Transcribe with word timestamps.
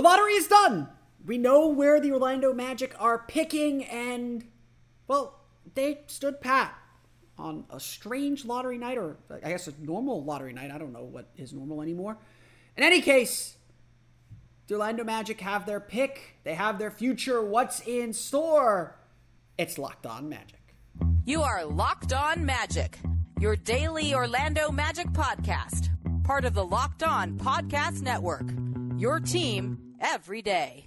The 0.00 0.04
lottery 0.04 0.32
is 0.32 0.46
done. 0.46 0.88
We 1.26 1.36
know 1.36 1.66
where 1.66 2.00
the 2.00 2.12
Orlando 2.12 2.54
Magic 2.54 2.94
are 2.98 3.18
picking, 3.18 3.84
and, 3.84 4.46
well, 5.06 5.40
they 5.74 6.00
stood 6.06 6.40
pat 6.40 6.72
on 7.36 7.66
a 7.68 7.78
strange 7.78 8.46
lottery 8.46 8.78
night, 8.78 8.96
or 8.96 9.18
I 9.30 9.50
guess 9.50 9.68
a 9.68 9.74
normal 9.78 10.24
lottery 10.24 10.54
night. 10.54 10.70
I 10.70 10.78
don't 10.78 10.94
know 10.94 11.04
what 11.04 11.28
is 11.36 11.52
normal 11.52 11.82
anymore. 11.82 12.16
In 12.78 12.82
any 12.82 13.02
case, 13.02 13.58
the 14.68 14.76
Orlando 14.76 15.04
Magic 15.04 15.38
have 15.42 15.66
their 15.66 15.80
pick, 15.80 16.38
they 16.44 16.54
have 16.54 16.78
their 16.78 16.90
future. 16.90 17.44
What's 17.44 17.86
in 17.86 18.14
store? 18.14 18.96
It's 19.58 19.76
Locked 19.76 20.06
On 20.06 20.30
Magic. 20.30 20.76
You 21.26 21.42
are 21.42 21.62
Locked 21.66 22.14
On 22.14 22.46
Magic, 22.46 22.98
your 23.38 23.54
daily 23.54 24.14
Orlando 24.14 24.70
Magic 24.70 25.08
podcast, 25.08 25.90
part 26.24 26.46
of 26.46 26.54
the 26.54 26.64
Locked 26.64 27.02
On 27.02 27.38
Podcast 27.38 28.00
Network. 28.00 28.50
Your 28.96 29.20
team 29.20 29.89
every 30.00 30.42
day. 30.42 30.86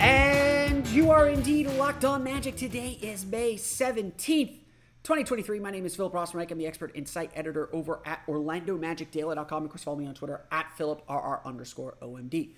And 0.00 0.86
you 0.88 1.10
are 1.10 1.28
indeed 1.28 1.68
locked 1.68 2.04
on 2.04 2.24
magic. 2.24 2.56
Today 2.56 2.98
is 3.00 3.24
May 3.24 3.54
17th. 3.54 4.60
2023. 5.04 5.60
My 5.60 5.70
name 5.70 5.84
is 5.84 5.94
Philip 5.94 6.14
Rossman. 6.14 6.50
I'm 6.50 6.56
the 6.56 6.66
expert 6.66 6.90
insight 6.94 7.30
editor 7.34 7.68
over 7.74 8.00
at 8.06 8.26
OrlandoMagicDaily.com. 8.26 9.64
Of 9.64 9.70
course, 9.70 9.84
follow 9.84 9.98
me 9.98 10.06
on 10.06 10.14
Twitter 10.14 10.46
at 10.50 10.72
PhilipRR 10.78 11.44
underscore 11.44 11.98
OMD. 12.00 12.54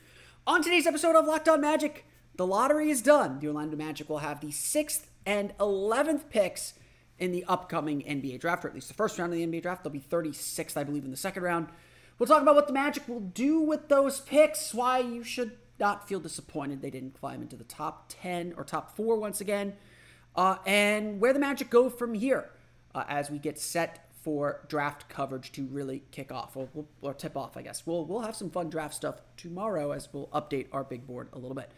On 0.46 0.62
today's 0.62 0.86
episode 0.86 1.16
of 1.16 1.26
Locked 1.26 1.48
On 1.48 1.60
Magic, 1.60 2.06
the 2.36 2.46
lottery 2.46 2.90
is 2.90 3.02
done. 3.02 3.38
The 3.40 3.48
Orlando 3.48 3.76
Magic 3.76 4.08
will 4.08 4.18
have 4.18 4.40
the 4.40 4.50
sixth 4.50 5.10
and 5.24 5.56
11th 5.58 6.28
picks 6.30 6.74
in 7.18 7.32
the 7.32 7.44
upcoming 7.44 8.02
NBA 8.02 8.40
draft, 8.40 8.64
or 8.64 8.68
at 8.68 8.74
least 8.74 8.88
the 8.88 8.94
first 8.94 9.18
round 9.18 9.32
of 9.32 9.38
the 9.38 9.46
NBA 9.46 9.62
draft. 9.62 9.82
They'll 9.82 9.92
be 9.92 10.00
36th, 10.00 10.76
I 10.76 10.84
believe, 10.84 11.04
in 11.04 11.10
the 11.10 11.16
second 11.16 11.42
round. 11.42 11.68
We'll 12.18 12.26
talk 12.26 12.42
about 12.42 12.54
what 12.54 12.66
the 12.66 12.72
Magic 12.72 13.08
will 13.08 13.20
do 13.20 13.60
with 13.60 13.88
those 13.88 14.20
picks, 14.20 14.72
why 14.72 14.98
you 14.98 15.22
should 15.22 15.52
not 15.78 16.08
feel 16.08 16.20
disappointed 16.20 16.80
they 16.80 16.90
didn't 16.90 17.14
climb 17.14 17.42
into 17.42 17.56
the 17.56 17.64
top 17.64 18.06
10 18.08 18.54
or 18.56 18.64
top 18.64 18.96
four 18.96 19.16
once 19.16 19.40
again 19.40 19.74
uh, 20.34 20.56
and 20.66 21.20
where 21.20 21.32
the 21.32 21.38
Magic 21.38 21.70
go 21.70 21.88
from 21.90 22.14
here 22.14 22.50
uh, 22.94 23.04
as 23.08 23.30
we 23.30 23.38
get 23.38 23.58
set 23.58 24.05
for 24.26 24.66
draft 24.66 25.08
coverage 25.08 25.52
to 25.52 25.64
really 25.66 26.02
kick 26.10 26.32
off 26.32 26.56
or, 26.56 26.68
or, 27.00 27.14
tip 27.14 27.36
off, 27.36 27.56
I 27.56 27.62
guess. 27.62 27.86
We'll, 27.86 28.04
we'll 28.04 28.22
have 28.22 28.34
some 28.34 28.50
fun 28.50 28.68
draft 28.68 28.92
stuff 28.92 29.20
tomorrow 29.36 29.92
as 29.92 30.08
we'll 30.12 30.26
update 30.34 30.66
our 30.72 30.82
big 30.82 31.06
board 31.06 31.28
a 31.32 31.38
little 31.38 31.54
bit. 31.54 31.70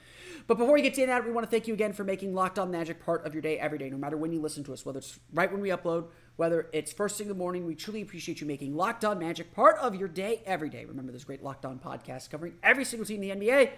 But 0.46 0.56
before 0.56 0.72
we 0.72 0.80
get 0.80 0.94
to 0.94 1.04
that, 1.04 1.26
we 1.26 1.30
want 1.30 1.44
to 1.46 1.50
thank 1.50 1.68
you 1.68 1.74
again 1.74 1.92
for 1.92 2.04
making 2.04 2.34
Locked 2.34 2.58
On 2.58 2.70
Magic 2.70 3.04
part 3.04 3.26
of 3.26 3.34
your 3.34 3.42
day 3.42 3.58
every 3.58 3.76
day, 3.76 3.90
no 3.90 3.98
matter 3.98 4.16
when 4.16 4.32
you 4.32 4.40
listen 4.40 4.64
to 4.64 4.72
us, 4.72 4.86
whether 4.86 4.98
it's 4.98 5.20
right 5.34 5.52
when 5.52 5.60
we 5.60 5.68
upload, 5.68 6.06
whether 6.36 6.70
it's 6.72 6.90
first 6.90 7.18
thing 7.18 7.26
in 7.26 7.28
the 7.28 7.38
morning. 7.38 7.66
We 7.66 7.74
truly 7.74 8.00
appreciate 8.00 8.40
you 8.40 8.46
making 8.46 8.74
Locked 8.74 9.04
On 9.04 9.18
Magic 9.18 9.54
part 9.54 9.76
of 9.76 9.94
your 9.94 10.08
day 10.08 10.42
every 10.46 10.70
day. 10.70 10.86
Remember, 10.86 11.12
there's 11.12 11.24
great 11.24 11.42
Locked 11.42 11.66
On 11.66 11.78
podcast 11.78 12.30
covering 12.30 12.54
every 12.62 12.86
single 12.86 13.04
team 13.04 13.22
in 13.22 13.38
the 13.40 13.46
NBA. 13.46 13.72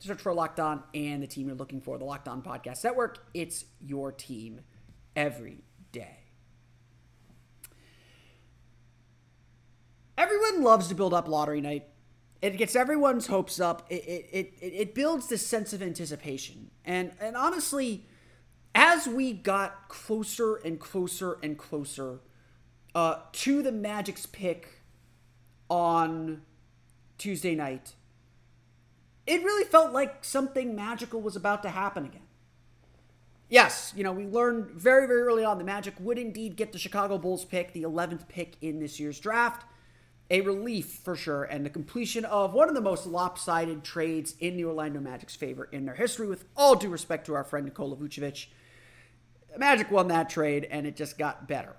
Search 0.00 0.20
for 0.20 0.34
Locked 0.34 0.58
On 0.58 0.82
and 0.94 1.22
the 1.22 1.28
team 1.28 1.46
you're 1.46 1.54
looking 1.54 1.80
for, 1.80 1.96
the 1.96 2.04
Locked 2.04 2.26
On 2.26 2.42
Podcast 2.42 2.82
Network. 2.82 3.24
It's 3.34 3.66
your 3.80 4.10
team 4.10 4.62
every 5.14 5.62
day. 5.92 6.25
Everyone 10.18 10.62
loves 10.62 10.88
to 10.88 10.94
build 10.94 11.12
up 11.12 11.28
lottery 11.28 11.60
night. 11.60 11.86
It 12.42 12.56
gets 12.56 12.76
everyone's 12.76 13.26
hopes 13.26 13.60
up. 13.60 13.86
It, 13.90 14.04
it, 14.04 14.54
it, 14.60 14.66
it 14.66 14.94
builds 14.94 15.28
this 15.28 15.46
sense 15.46 15.72
of 15.72 15.82
anticipation. 15.82 16.70
And, 16.84 17.12
and 17.20 17.36
honestly, 17.36 18.06
as 18.74 19.06
we 19.06 19.32
got 19.32 19.88
closer 19.88 20.56
and 20.56 20.78
closer 20.78 21.38
and 21.42 21.56
closer 21.56 22.20
uh, 22.94 23.20
to 23.32 23.62
the 23.62 23.72
Magic's 23.72 24.26
pick 24.26 24.82
on 25.68 26.42
Tuesday 27.18 27.54
night, 27.54 27.94
it 29.26 29.42
really 29.42 29.64
felt 29.64 29.92
like 29.92 30.24
something 30.24 30.74
magical 30.74 31.20
was 31.20 31.36
about 31.36 31.62
to 31.62 31.70
happen 31.70 32.04
again. 32.04 32.22
Yes, 33.48 33.92
you 33.96 34.02
know, 34.02 34.12
we 34.12 34.26
learned 34.26 34.70
very, 34.70 35.06
very 35.06 35.22
early 35.22 35.44
on 35.44 35.58
the 35.58 35.64
Magic 35.64 35.94
would 36.00 36.18
indeed 36.18 36.56
get 36.56 36.72
the 36.72 36.78
Chicago 36.78 37.16
Bulls 37.16 37.44
pick, 37.44 37.72
the 37.72 37.82
11th 37.82 38.28
pick 38.28 38.56
in 38.60 38.80
this 38.80 38.98
year's 38.98 39.20
draft. 39.20 39.64
A 40.28 40.40
relief 40.40 41.00
for 41.04 41.14
sure, 41.14 41.44
and 41.44 41.64
the 41.64 41.70
completion 41.70 42.24
of 42.24 42.52
one 42.52 42.68
of 42.68 42.74
the 42.74 42.80
most 42.80 43.06
lopsided 43.06 43.84
trades 43.84 44.34
in 44.40 44.56
the 44.56 44.64
Orlando 44.64 44.98
Magic's 44.98 45.36
favor 45.36 45.68
in 45.70 45.84
their 45.84 45.94
history, 45.94 46.26
with 46.26 46.44
all 46.56 46.74
due 46.74 46.88
respect 46.88 47.26
to 47.26 47.34
our 47.34 47.44
friend 47.44 47.64
Nikola 47.66 47.96
Vucevic. 47.96 48.46
Magic 49.56 49.90
won 49.90 50.08
that 50.08 50.28
trade, 50.28 50.66
and 50.70 50.86
it 50.86 50.96
just 50.96 51.16
got 51.16 51.46
better. 51.46 51.76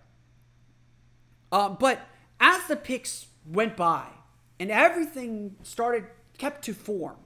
Um, 1.51 1.77
but 1.79 1.99
as 2.39 2.65
the 2.67 2.75
picks 2.75 3.27
went 3.45 3.75
by 3.75 4.05
and 4.59 4.71
everything 4.71 5.55
started, 5.63 6.05
kept 6.37 6.63
to 6.65 6.73
form, 6.73 7.17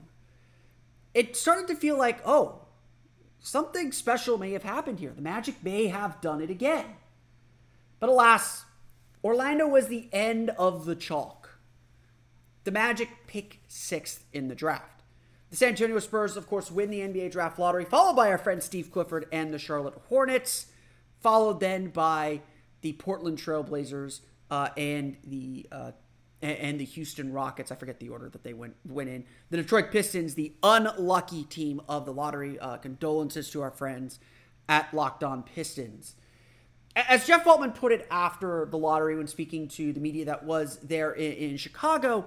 it 1.14 1.36
started 1.36 1.68
to 1.68 1.76
feel 1.76 1.96
like, 1.96 2.20
oh, 2.26 2.62
something 3.40 3.92
special 3.92 4.38
may 4.38 4.52
have 4.52 4.62
happened 4.62 5.00
here. 5.00 5.12
The 5.14 5.22
Magic 5.22 5.62
may 5.62 5.86
have 5.86 6.20
done 6.20 6.40
it 6.40 6.50
again. 6.50 6.86
But 8.00 8.08
alas, 8.08 8.64
Orlando 9.24 9.68
was 9.68 9.88
the 9.88 10.08
end 10.12 10.50
of 10.50 10.84
the 10.84 10.96
chalk. 10.96 11.58
The 12.64 12.70
Magic 12.70 13.08
pick 13.26 13.60
sixth 13.68 14.24
in 14.32 14.48
the 14.48 14.54
draft. 14.54 15.02
The 15.50 15.56
San 15.56 15.68
Antonio 15.70 15.98
Spurs, 15.98 16.36
of 16.36 16.46
course, 16.46 16.70
win 16.70 16.90
the 16.90 17.00
NBA 17.00 17.32
draft 17.32 17.58
lottery, 17.58 17.84
followed 17.84 18.16
by 18.16 18.30
our 18.30 18.38
friend 18.38 18.62
Steve 18.62 18.90
Clifford 18.90 19.26
and 19.30 19.52
the 19.52 19.58
Charlotte 19.58 20.00
Hornets, 20.08 20.66
followed 21.20 21.60
then 21.60 21.88
by 21.88 22.40
the 22.80 22.94
Portland 22.94 23.38
Trailblazers 23.38 24.20
uh, 24.50 24.70
and 24.76 25.16
the 25.24 25.66
uh, 25.70 25.92
and 26.40 26.80
the 26.80 26.84
Houston 26.84 27.32
Rockets. 27.32 27.70
I 27.70 27.76
forget 27.76 28.00
the 28.00 28.08
order 28.08 28.28
that 28.30 28.42
they 28.42 28.54
went 28.54 28.76
went 28.88 29.10
in. 29.10 29.24
The 29.50 29.58
Detroit 29.58 29.90
Pistons, 29.90 30.34
the 30.34 30.54
unlucky 30.62 31.44
team 31.44 31.80
of 31.88 32.06
the 32.06 32.12
lottery. 32.12 32.58
Uh, 32.58 32.78
condolences 32.78 33.50
to 33.50 33.62
our 33.62 33.70
friends 33.70 34.18
at 34.68 34.92
Locked 34.94 35.22
On 35.22 35.42
Pistons. 35.42 36.16
As 36.94 37.26
Jeff 37.26 37.44
Weltman 37.44 37.74
put 37.74 37.92
it 37.92 38.06
after 38.10 38.66
the 38.70 38.76
lottery 38.76 39.16
when 39.16 39.26
speaking 39.26 39.68
to 39.68 39.92
the 39.92 40.00
media 40.00 40.26
that 40.26 40.44
was 40.44 40.78
there 40.82 41.12
in, 41.12 41.32
in 41.32 41.56
Chicago, 41.56 42.26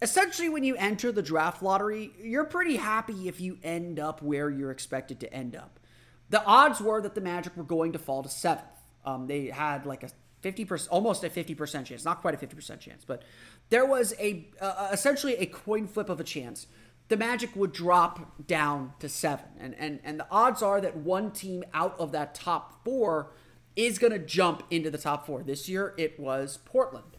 essentially 0.00 0.48
when 0.48 0.62
you 0.62 0.76
enter 0.76 1.10
the 1.10 1.22
draft 1.22 1.62
lottery, 1.62 2.12
you're 2.22 2.44
pretty 2.44 2.76
happy 2.76 3.26
if 3.26 3.40
you 3.40 3.58
end 3.62 3.98
up 3.98 4.22
where 4.22 4.48
you're 4.48 4.70
expected 4.70 5.18
to 5.20 5.32
end 5.32 5.56
up. 5.56 5.80
The 6.28 6.44
odds 6.44 6.80
were 6.80 7.00
that 7.02 7.16
the 7.16 7.20
Magic 7.20 7.56
were 7.56 7.64
going 7.64 7.92
to 7.92 7.98
fall 7.98 8.22
to 8.22 8.28
seventh. 8.28 8.66
Um, 9.04 9.26
they 9.26 9.46
had 9.46 9.86
like 9.86 10.04
a 10.04 10.10
50% 10.42 10.88
almost 10.90 11.24
a 11.24 11.28
50% 11.28 11.84
chance 11.84 12.04
not 12.04 12.20
quite 12.20 12.34
a 12.34 12.46
50% 12.46 12.80
chance 12.80 13.04
but 13.06 13.22
there 13.68 13.84
was 13.84 14.14
a 14.18 14.46
uh, 14.60 14.88
essentially 14.92 15.36
a 15.36 15.46
coin 15.46 15.86
flip 15.86 16.08
of 16.08 16.20
a 16.20 16.24
chance 16.24 16.66
the 17.08 17.16
magic 17.16 17.54
would 17.56 17.72
drop 17.72 18.46
down 18.46 18.92
to 19.00 19.08
seven 19.08 19.44
and 19.58 19.74
and 19.78 20.00
and 20.02 20.18
the 20.18 20.26
odds 20.30 20.62
are 20.62 20.80
that 20.80 20.96
one 20.96 21.30
team 21.30 21.62
out 21.74 21.98
of 21.98 22.12
that 22.12 22.34
top 22.34 22.82
four 22.84 23.32
is 23.76 23.98
going 23.98 24.12
to 24.12 24.18
jump 24.18 24.62
into 24.70 24.90
the 24.90 24.98
top 24.98 25.26
four 25.26 25.42
this 25.42 25.68
year 25.68 25.94
it 25.96 26.18
was 26.18 26.58
portland 26.64 27.16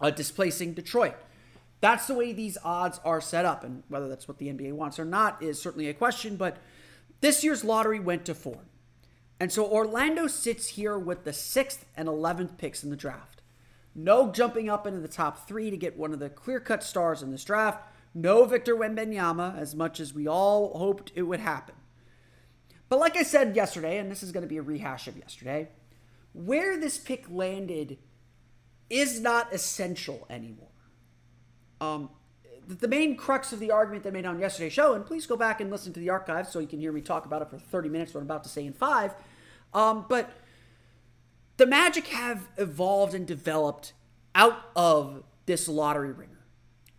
uh, 0.00 0.10
displacing 0.10 0.72
detroit 0.74 1.16
that's 1.80 2.06
the 2.06 2.14
way 2.14 2.32
these 2.32 2.58
odds 2.64 3.00
are 3.04 3.20
set 3.20 3.44
up 3.44 3.64
and 3.64 3.82
whether 3.88 4.08
that's 4.08 4.28
what 4.28 4.38
the 4.38 4.48
nba 4.48 4.72
wants 4.72 4.98
or 4.98 5.04
not 5.04 5.42
is 5.42 5.60
certainly 5.60 5.88
a 5.88 5.94
question 5.94 6.36
but 6.36 6.58
this 7.20 7.44
year's 7.44 7.64
lottery 7.64 8.00
went 8.00 8.24
to 8.24 8.34
four 8.34 8.60
and 9.40 9.50
so 9.50 9.66
Orlando 9.66 10.26
sits 10.26 10.68
here 10.68 10.98
with 10.98 11.24
the 11.24 11.32
sixth 11.32 11.86
and 11.96 12.06
11th 12.06 12.58
picks 12.58 12.84
in 12.84 12.90
the 12.90 12.96
draft. 12.96 13.40
No 13.94 14.30
jumping 14.30 14.68
up 14.68 14.86
into 14.86 15.00
the 15.00 15.08
top 15.08 15.48
three 15.48 15.70
to 15.70 15.78
get 15.78 15.98
one 15.98 16.12
of 16.12 16.18
the 16.18 16.28
clear 16.28 16.60
cut 16.60 16.84
stars 16.84 17.22
in 17.22 17.30
this 17.30 17.44
draft. 17.44 17.82
No 18.14 18.44
Victor 18.44 18.76
Wembanyama, 18.76 19.58
as 19.58 19.74
much 19.74 19.98
as 19.98 20.12
we 20.12 20.28
all 20.28 20.76
hoped 20.76 21.10
it 21.14 21.22
would 21.22 21.40
happen. 21.40 21.74
But 22.90 22.98
like 22.98 23.16
I 23.16 23.22
said 23.22 23.56
yesterday, 23.56 23.98
and 23.98 24.10
this 24.10 24.22
is 24.22 24.32
going 24.32 24.42
to 24.42 24.48
be 24.48 24.58
a 24.58 24.62
rehash 24.62 25.08
of 25.08 25.16
yesterday, 25.16 25.68
where 26.34 26.78
this 26.78 26.98
pick 26.98 27.24
landed 27.30 27.98
is 28.90 29.20
not 29.20 29.54
essential 29.54 30.26
anymore. 30.28 30.68
Um, 31.80 32.10
the 32.66 32.88
main 32.88 33.16
crux 33.16 33.52
of 33.52 33.60
the 33.60 33.70
argument 33.70 34.02
that 34.02 34.10
I 34.10 34.12
made 34.12 34.26
on 34.26 34.40
yesterday's 34.40 34.72
show, 34.72 34.94
and 34.94 35.06
please 35.06 35.24
go 35.24 35.36
back 35.36 35.60
and 35.60 35.70
listen 35.70 35.92
to 35.92 36.00
the 36.00 36.10
archives 36.10 36.50
so 36.50 36.58
you 36.58 36.66
can 36.66 36.80
hear 36.80 36.92
me 36.92 37.00
talk 37.00 37.24
about 37.24 37.42
it 37.42 37.48
for 37.48 37.58
30 37.58 37.88
minutes, 37.88 38.12
what 38.12 38.20
I'm 38.20 38.26
about 38.26 38.42
to 38.42 38.50
say 38.50 38.66
in 38.66 38.72
five, 38.72 39.14
um, 39.72 40.04
but 40.08 40.30
the 41.56 41.66
Magic 41.66 42.08
have 42.08 42.48
evolved 42.56 43.14
and 43.14 43.26
developed 43.26 43.92
out 44.34 44.58
of 44.74 45.22
this 45.46 45.68
lottery 45.68 46.12
ringer. 46.12 46.44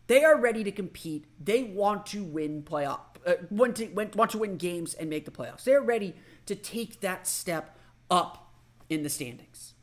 They 0.07 0.23
are 0.23 0.39
ready 0.39 0.63
to 0.63 0.71
compete. 0.71 1.25
They 1.43 1.63
want 1.63 2.05
to 2.07 2.23
win 2.23 2.63
playoff, 2.63 3.10
uh, 3.25 3.33
want 3.49 3.75
to 3.77 3.87
want 3.87 4.31
to 4.31 4.37
win 4.37 4.57
games 4.57 4.93
and 4.93 5.09
make 5.09 5.25
the 5.25 5.31
playoffs. 5.31 5.63
They're 5.63 5.81
ready 5.81 6.15
to 6.45 6.55
take 6.55 7.01
that 7.01 7.27
step 7.27 7.77
up 8.09 8.53
in 8.89 9.03
the 9.03 9.09
standings. 9.09 9.73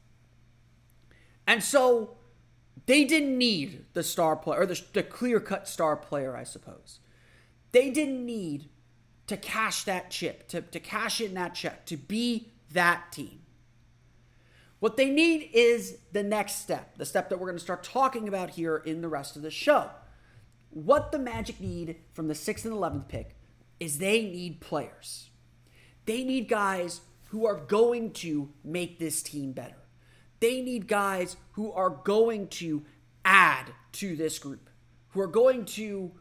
And 1.47 1.63
so 1.63 2.17
they 2.87 3.05
didn't 3.05 3.37
need 3.37 3.87
the 3.95 4.03
star 4.03 4.37
player 4.37 4.61
or 4.61 4.67
the, 4.67 4.83
the 4.93 5.03
clear 5.03 5.41
cut 5.41 5.69
star 5.69 5.97
player, 5.97 6.37
I 6.37 6.45
suppose. 6.45 7.01
They 7.73 7.91
didn't 7.91 8.25
need 8.25 8.69
to 9.27 9.37
cash 9.37 9.85
that 9.85 10.11
chip, 10.11 10.49
to, 10.49 10.63
to 10.63 10.81
cash 10.81 11.21
in 11.21 11.35
that 11.35 11.55
check, 11.55 11.87
to 11.87 11.97
be 11.97 12.53
that 12.73 13.13
team. 13.13 13.41
What 14.81 14.97
they 14.97 15.11
need 15.11 15.51
is 15.53 15.99
the 16.13 16.23
next 16.23 16.63
step, 16.63 16.97
the 16.97 17.05
step 17.05 17.29
that 17.31 17.39
we're 17.39 17.47
going 17.47 17.59
to 17.59 17.65
start 17.65 17.83
talking 17.83 18.29
about 18.29 18.51
here 18.51 18.77
in 18.77 19.01
the 19.01 19.09
rest 19.09 19.37
of 19.37 19.43
the 19.43 19.51
show. 19.51 19.91
What 20.71 21.13
the 21.13 21.19
Magic 21.19 21.61
need 21.61 21.97
from 22.13 22.29
the 22.29 22.35
6th 22.35 22.65
and 22.65 22.75
11th 22.75 23.09
pick 23.09 23.37
is 23.81 23.99
they 23.99 24.23
need 24.23 24.61
players. 24.61 25.31
They 26.05 26.25
need 26.25 26.49
guys 26.49 27.01
who 27.31 27.47
are 27.47 27.57
going 27.57 28.13
to 28.13 28.51
make 28.65 28.99
this 28.99 29.23
team 29.23 29.53
better. 29.53 29.77
They 30.41 30.61
need 30.61 30.89
guys 30.89 31.37
who 31.53 31.73
are 31.73 31.91
going 31.91 32.49
to 32.49 32.85
add 33.25 33.73
to 33.93 34.17
this 34.17 34.39
group, 34.39 34.71
who 35.09 35.21
are 35.21 35.27
going 35.27 35.65
to 35.65 36.13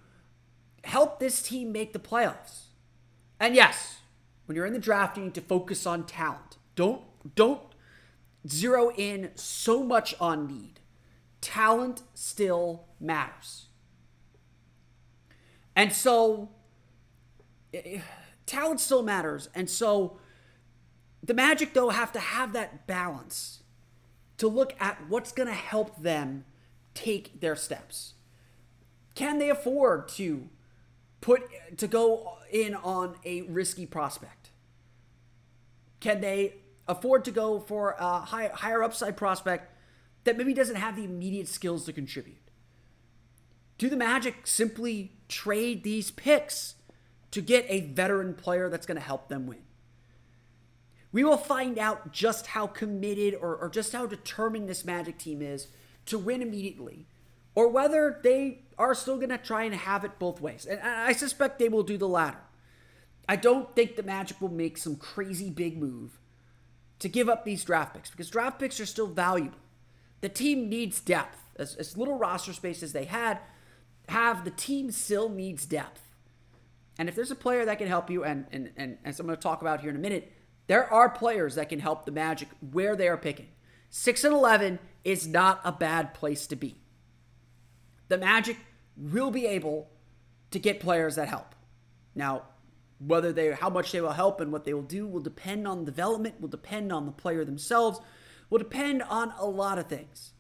help 0.84 1.20
this 1.20 1.42
team 1.42 1.72
make 1.72 1.94
the 1.94 2.00
playoffs. 2.00 2.68
And 3.40 3.56
yes, 3.56 4.00
when 4.46 4.56
you're 4.56 4.66
in 4.66 4.74
the 4.74 4.80
draft, 4.80 5.18
you 5.18 5.24
need 5.24 5.36
to 5.36 5.42
focus 5.42 5.86
on 5.86 6.06
talent. 6.06 6.58
Don't 6.76 7.02
don't 7.36 7.62
zero 8.48 8.92
in 8.96 9.32
so 9.36 9.84
much 9.84 10.16
on 10.20 10.48
need. 10.48 10.80
Talent 11.42 12.02
still 12.14 12.86
matters. 13.00 13.67
And 15.78 15.94
so 15.94 16.50
eh, 17.72 18.02
talent 18.48 18.80
still 18.80 19.04
matters. 19.04 19.48
And 19.54 19.70
so 19.70 20.18
the 21.24 21.36
Magic 21.36 21.74
though 21.74 21.90
have 21.90 22.12
to 22.14 22.20
have 22.20 22.52
that 22.54 22.88
balance 22.88 23.62
to 24.38 24.48
look 24.48 24.74
at 24.80 25.08
what's 25.08 25.32
going 25.32 25.48
to 25.48 25.54
help 25.54 26.02
them 26.02 26.46
take 26.96 27.40
their 27.42 27.56
steps. 27.56 28.16
Can 29.14 29.38
they 29.38 29.50
afford 29.50 30.10
to 30.10 30.50
put 31.22 31.44
to 31.78 31.88
go 31.88 32.38
in 32.52 32.74
on 32.74 33.16
a 33.24 33.44
risky 33.44 33.86
prospect? 33.86 34.50
Can 36.00 36.22
they 36.22 36.56
afford 36.88 37.24
to 37.26 37.32
go 37.32 37.60
for 37.60 37.96
a 38.00 38.20
high, 38.22 38.50
higher 38.52 38.82
upside 38.82 39.16
prospect 39.16 39.76
that 40.24 40.38
maybe 40.38 40.54
doesn't 40.56 40.76
have 40.76 40.96
the 40.96 41.04
immediate 41.04 41.48
skills 41.48 41.86
to 41.86 41.94
contribute? 41.94 42.38
Do 43.78 43.90
the 43.90 43.96
Magic 43.96 44.48
simply 44.48 45.17
trade 45.28 45.84
these 45.84 46.12
picks 46.12 46.76
to 47.32 47.42
get 47.42 47.66
a 47.68 47.82
veteran 47.82 48.34
player 48.34 48.70
that's 48.70 48.86
going 48.86 48.98
to 48.98 49.04
help 49.04 49.28
them 49.28 49.48
win? 49.48 49.64
We 51.12 51.24
will 51.24 51.38
find 51.38 51.80
out 51.80 52.12
just 52.12 52.48
how 52.48 52.68
committed 52.68 53.36
or, 53.36 53.56
or 53.56 53.70
just 53.70 53.94
how 53.94 54.06
determined 54.06 54.68
this 54.68 54.86
Magic 54.86 55.18
team 55.18 55.42
is 55.42 55.68
to 56.06 56.18
win 56.18 56.42
immediately, 56.42 57.08
or 57.56 57.70
whether 57.70 58.20
they 58.24 58.64
are 58.78 58.94
still 58.94 59.18
going 59.18 59.30
to 59.30 59.38
try 59.38 59.64
and 59.64 59.74
have 59.74 60.04
it 60.04 60.20
both 60.20 60.40
ways. 60.40 60.66
And 60.66 60.80
I 60.82 61.14
suspect 61.14 61.60
they 61.60 61.70
will 61.70 61.84
do 61.84 61.98
the 61.98 62.08
latter. 62.08 62.40
I 63.28 63.36
don't 63.36 63.76
think 63.76 63.96
the 63.96 64.04
Magic 64.04 64.40
will 64.40 64.52
make 64.52 64.78
some 64.78 64.96
crazy 64.96 65.50
big 65.50 65.78
move 65.78 66.20
to 67.00 67.10
give 67.10 67.30
up 67.30 67.46
these 67.46 67.64
draft 67.64 67.94
picks 67.94 68.10
because 68.10 68.30
draft 68.30 68.60
picks 68.60 68.80
are 68.80 68.86
still 68.86 69.08
valuable. 69.08 69.58
The 70.22 70.30
team 70.30 70.70
needs 70.70 71.00
depth. 71.00 71.44
As, 71.58 71.76
as 71.76 71.98
little 71.98 72.18
roster 72.18 72.54
space 72.54 72.84
as 72.84 72.94
they 72.94 73.06
had, 73.06 73.40
have 74.08 74.44
the 74.44 74.52
team 74.52 74.92
still 74.92 75.30
needs 75.30 75.66
depth. 75.66 76.02
And 77.00 77.08
if 77.08 77.16
there's 77.16 77.32
a 77.32 77.36
player 77.36 77.66
that 77.66 77.78
can 77.78 77.88
help 77.88 78.10
you, 78.10 78.24
and, 78.24 78.46
and, 78.52 78.72
and 78.76 78.98
as 79.06 79.20
I'm 79.20 79.28
going 79.28 79.38
to 79.38 79.42
talk 79.42 79.62
about 79.62 79.82
here 79.82 79.90
in 79.90 79.96
a 79.96 80.00
minute, 80.00 80.32
there 80.68 80.92
are 80.92 81.10
players 81.10 81.56
that 81.56 81.70
can 81.70 81.80
help 81.80 82.06
the 82.06 82.12
Magic 82.12 82.50
where 82.72 82.96
they 82.96 83.08
are 83.08 83.18
picking. 83.18 83.48
6 83.90 84.24
and 84.24 84.34
11 84.34 84.80
is 85.04 85.28
not 85.28 85.62
a 85.64 85.72
bad 85.72 86.14
place 86.14 86.48
to 86.48 86.56
be. 86.56 86.82
The 88.08 88.18
Magic 88.18 88.58
will 88.98 89.32
be 89.32 89.46
able 89.46 89.90
to 90.52 90.60
get 90.60 90.80
players 90.80 91.16
that 91.16 91.28
help. 91.28 91.56
Now, 92.16 92.44
whether 93.00 93.32
they 93.32 93.52
how 93.52 93.70
much 93.70 93.92
they 93.92 94.02
will 94.02 94.12
help 94.12 94.42
and 94.42 94.52
what 94.52 94.66
they 94.66 94.74
will 94.74 94.82
do 94.82 95.06
will 95.06 95.22
depend 95.22 95.68
on 95.68 95.86
development, 95.86 96.42
will 96.42 96.48
depend 96.48 96.92
on 96.92 97.06
the 97.06 97.12
player 97.12 97.46
themselves, 97.46 98.00
will 98.50 98.58
depend 98.58 99.04
on 99.04 99.34
a 99.38 99.46
lot 99.46 99.78
of 99.78 99.88
things. 99.88 100.32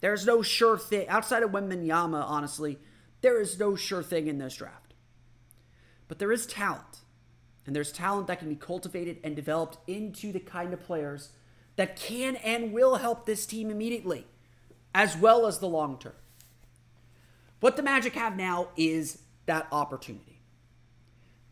There's 0.00 0.26
no 0.26 0.42
sure 0.42 0.76
thing 0.76 1.08
outside 1.08 1.44
of 1.44 1.52
Wembanyama, 1.52 2.24
honestly, 2.26 2.78
there 3.22 3.40
is 3.40 3.58
no 3.58 3.74
sure 3.74 4.02
thing 4.02 4.26
in 4.26 4.38
this 4.38 4.56
draft. 4.56 4.94
But 6.08 6.18
there 6.18 6.32
is 6.32 6.46
talent. 6.46 7.00
And 7.64 7.74
there's 7.74 7.92
talent 7.92 8.26
that 8.26 8.40
can 8.40 8.48
be 8.48 8.56
cultivated 8.56 9.18
and 9.22 9.36
developed 9.36 9.78
into 9.88 10.32
the 10.32 10.40
kind 10.40 10.74
of 10.74 10.82
players 10.82 11.30
that 11.76 11.96
can 11.96 12.36
and 12.36 12.72
will 12.72 12.96
help 12.96 13.24
this 13.24 13.46
team 13.46 13.70
immediately, 13.70 14.26
as 14.94 15.16
well 15.16 15.46
as 15.46 15.58
the 15.58 15.68
long 15.68 15.98
term. 15.98 16.12
What 17.60 17.76
the 17.76 17.82
Magic 17.82 18.14
have 18.14 18.36
now 18.36 18.68
is 18.76 19.22
that 19.46 19.68
opportunity. 19.70 20.40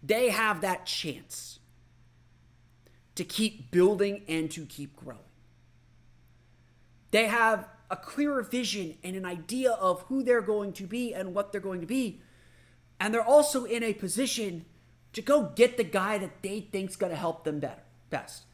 They 0.02 0.30
have 0.30 0.62
that 0.62 0.84
chance 0.84 1.60
to 3.14 3.24
keep 3.24 3.70
building 3.70 4.22
and 4.28 4.50
to 4.50 4.66
keep 4.66 4.96
growing. 4.96 5.20
They 7.12 7.26
have 7.26 7.68
a 7.90 7.96
clearer 7.96 8.42
vision 8.42 8.96
and 9.02 9.16
an 9.16 9.24
idea 9.24 9.72
of 9.72 10.02
who 10.02 10.22
they're 10.22 10.40
going 10.40 10.72
to 10.74 10.86
be 10.86 11.12
and 11.12 11.34
what 11.34 11.50
they're 11.50 11.60
going 11.60 11.80
to 11.80 11.86
be. 11.86 12.22
And 13.00 13.12
they're 13.12 13.22
also 13.22 13.64
in 13.64 13.82
a 13.82 13.92
position 13.92 14.64
to 15.12 15.22
go 15.22 15.52
get 15.56 15.76
the 15.76 15.84
guy 15.84 16.18
that 16.18 16.42
they 16.42 16.60
think's 16.60 16.96
going 16.96 17.10
to 17.10 17.18
help 17.18 17.44
them 17.44 17.58
better, 17.58 17.82
best. 18.10 18.44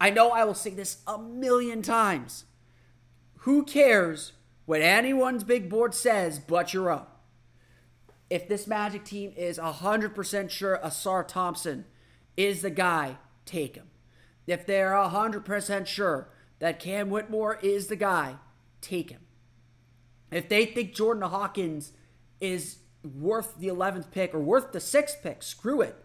I 0.00 0.10
know 0.10 0.30
I 0.30 0.44
will 0.44 0.54
say 0.54 0.70
this 0.70 0.98
a 1.06 1.18
million 1.18 1.82
times. 1.82 2.44
Who 3.40 3.64
cares 3.64 4.32
what 4.64 4.80
anyone's 4.80 5.44
big 5.44 5.68
board 5.68 5.94
says 5.94 6.38
but 6.38 6.72
your 6.72 6.90
own? 6.90 7.06
If 8.30 8.48
this 8.48 8.66
Magic 8.66 9.04
team 9.04 9.32
is 9.36 9.58
100% 9.58 10.50
sure 10.50 10.80
Ausar 10.82 11.26
Thompson 11.26 11.84
is 12.36 12.62
the 12.62 12.70
guy, 12.70 13.16
take 13.44 13.76
him. 13.76 13.88
If 14.46 14.66
they're 14.66 14.92
100% 14.92 15.86
sure 15.86 16.28
that 16.58 16.78
Cam 16.78 17.10
Whitmore 17.10 17.58
is 17.62 17.88
the 17.88 17.96
guy, 17.96 18.36
take 18.80 19.10
him. 19.10 19.20
If 20.30 20.48
they 20.48 20.66
think 20.66 20.94
Jordan 20.94 21.22
Hawkins 21.22 21.92
is 22.40 22.78
worth 23.02 23.56
the 23.58 23.68
11th 23.68 24.10
pick 24.10 24.34
or 24.34 24.40
worth 24.40 24.72
the 24.72 24.78
6th 24.78 25.22
pick, 25.22 25.42
screw 25.42 25.80
it. 25.80 25.96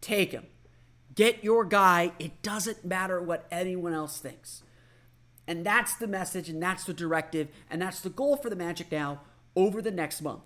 Take 0.00 0.32
him. 0.32 0.46
Get 1.14 1.42
your 1.42 1.64
guy. 1.64 2.12
It 2.18 2.42
doesn't 2.42 2.84
matter 2.84 3.20
what 3.20 3.46
anyone 3.50 3.94
else 3.94 4.18
thinks. 4.18 4.62
And 5.48 5.64
that's 5.64 5.94
the 5.94 6.08
message, 6.08 6.48
and 6.48 6.62
that's 6.62 6.84
the 6.84 6.92
directive, 6.92 7.48
and 7.70 7.80
that's 7.80 8.00
the 8.00 8.10
goal 8.10 8.36
for 8.36 8.50
the 8.50 8.56
Magic 8.56 8.90
now 8.90 9.20
over 9.54 9.80
the 9.80 9.92
next 9.92 10.20
month. 10.20 10.42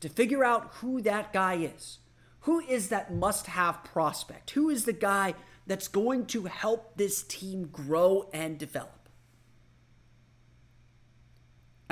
To 0.00 0.08
figure 0.08 0.44
out 0.44 0.74
who 0.74 1.00
that 1.02 1.32
guy 1.32 1.54
is. 1.54 1.98
Who 2.40 2.58
is 2.58 2.88
that 2.88 3.14
must 3.14 3.46
have 3.46 3.84
prospect? 3.84 4.50
Who 4.50 4.68
is 4.68 4.84
the 4.84 4.92
guy 4.92 5.34
that's 5.66 5.86
going 5.86 6.26
to 6.26 6.46
help 6.46 6.96
this 6.96 7.22
team 7.22 7.68
grow 7.68 8.28
and 8.32 8.58
develop? 8.58 9.01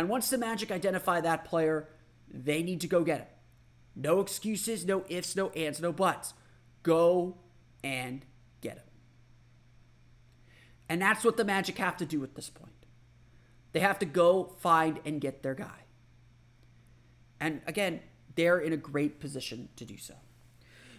And 0.00 0.09
once 0.09 0.30
the 0.30 0.38
Magic 0.38 0.71
identify 0.71 1.21
that 1.21 1.45
player, 1.45 1.87
they 2.33 2.62
need 2.62 2.80
to 2.80 2.87
go 2.87 3.04
get 3.04 3.19
him. 3.19 3.26
No 3.95 4.21
excuses, 4.21 4.87
no 4.87 5.04
ifs, 5.11 5.37
no 5.37 5.50
ands, 5.50 5.78
no 5.78 5.92
buts. 5.92 6.33
Go 6.83 7.37
and 7.85 8.25
get 8.62 8.78
him. 8.78 8.85
And 10.88 11.02
that's 11.02 11.23
what 11.23 11.37
the 11.37 11.45
Magic 11.45 11.76
have 11.76 11.99
to 11.99 12.07
do 12.07 12.25
at 12.25 12.35
this 12.35 12.49
point. 12.49 12.73
They 13.73 13.80
have 13.80 13.99
to 13.99 14.07
go 14.07 14.54
find 14.61 15.00
and 15.04 15.21
get 15.21 15.42
their 15.42 15.54
guy. 15.54 15.85
And 17.38 17.61
again, 17.66 18.00
they're 18.37 18.59
in 18.59 18.73
a 18.73 18.78
great 18.78 19.21
position 19.21 19.69
to 19.76 19.85
do 19.85 19.99
so. 19.99 20.14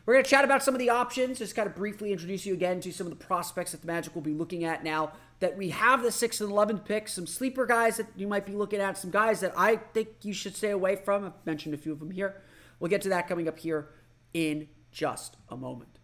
We're 0.06 0.16
going 0.16 0.24
to 0.24 0.30
chat 0.30 0.44
about 0.44 0.64
some 0.64 0.74
of 0.74 0.80
the 0.80 0.90
options, 0.90 1.38
just 1.38 1.56
kind 1.56 1.68
of 1.68 1.76
briefly 1.76 2.12
introduce 2.12 2.46
you 2.46 2.54
again 2.54 2.82
to 2.82 2.92
some 2.92 3.06
of 3.06 3.12
the 3.12 3.24
prospects 3.24 3.72
that 3.72 3.82
the 3.82 3.88
Magic 3.88 4.16
will 4.16 4.24
be 4.24 4.34
looking 4.34 4.64
at 4.64 4.84
now 4.84 5.14
that 5.40 5.58
we 5.58 5.70
have 5.70 6.02
the 6.02 6.10
6th 6.10 6.42
and 6.42 6.52
11th 6.52 6.86
picks, 6.86 7.14
some 7.14 7.28
sleeper 7.28 7.66
guys 7.66 7.98
that 7.98 8.08
you 8.16 8.28
might 8.28 8.46
be 8.46 8.54
looking 8.54 8.80
at, 8.80 8.98
some 8.98 9.12
guys 9.12 9.40
that 9.42 9.54
I 9.56 9.76
think 9.76 10.10
you 10.24 10.34
should 10.34 10.56
stay 10.56 10.72
away 10.72 10.96
from. 10.96 11.26
I've 11.26 11.46
mentioned 11.46 11.76
a 11.76 11.78
few 11.78 11.92
of 11.92 12.00
them 12.00 12.12
here. 12.12 12.42
We'll 12.80 12.90
get 12.90 13.02
to 13.04 13.10
that 13.10 13.28
coming 13.28 13.48
up 13.48 13.60
here 13.60 13.90
in 14.34 14.68
just 14.92 15.38
a 15.50 15.58
moment. 15.58 16.00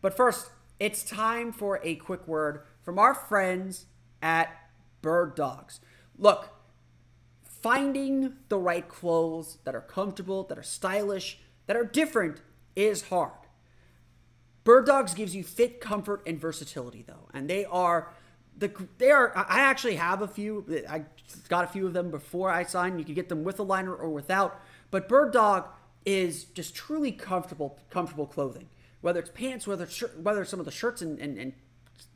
But 0.00 0.16
first, 0.16 0.50
it's 0.80 1.04
time 1.04 1.52
for 1.52 1.80
a 1.84 1.94
quick 1.94 2.26
word 2.26 2.62
from 2.82 2.98
our 2.98 3.14
friends 3.14 3.86
at 4.20 4.50
Bird 5.00 5.36
Dogs. 5.36 5.80
Look, 6.18 6.50
finding 7.44 8.34
the 8.48 8.58
right 8.58 8.88
clothes 8.88 9.58
that 9.64 9.76
are 9.76 9.80
comfortable, 9.80 10.42
that 10.44 10.58
are 10.58 10.64
stylish, 10.64 11.38
that 11.66 11.76
are 11.76 11.84
different 11.84 12.40
is 12.76 13.02
hard. 13.02 13.32
Bird 14.64 14.86
Dogs 14.86 15.14
gives 15.14 15.34
you 15.34 15.42
fit, 15.42 15.80
comfort, 15.80 16.22
and 16.26 16.40
versatility, 16.40 17.04
though, 17.06 17.28
and 17.34 17.50
they 17.50 17.64
are 17.64 18.12
the 18.56 18.70
they 18.98 19.10
are. 19.10 19.32
I 19.36 19.60
actually 19.60 19.96
have 19.96 20.22
a 20.22 20.28
few. 20.28 20.84
I 20.88 21.04
got 21.48 21.64
a 21.64 21.68
few 21.68 21.86
of 21.86 21.92
them 21.92 22.10
before 22.10 22.50
I 22.50 22.62
signed. 22.64 22.98
You 22.98 23.04
can 23.04 23.14
get 23.14 23.28
them 23.28 23.44
with 23.44 23.58
a 23.58 23.62
liner 23.62 23.94
or 23.94 24.10
without, 24.10 24.60
but 24.90 25.08
Bird 25.08 25.32
Dog 25.32 25.68
is 26.04 26.44
just 26.44 26.74
truly 26.74 27.12
comfortable, 27.12 27.78
comfortable 27.90 28.26
clothing. 28.26 28.68
Whether 29.00 29.20
it's 29.20 29.30
pants, 29.30 29.66
whether 29.66 29.84
it's 29.84 29.94
shirt, 29.94 30.18
whether 30.20 30.42
it's 30.42 30.50
some 30.50 30.60
of 30.60 30.66
the 30.66 30.72
shirts 30.72 31.02
and 31.02 31.18
and, 31.18 31.38
and 31.38 31.52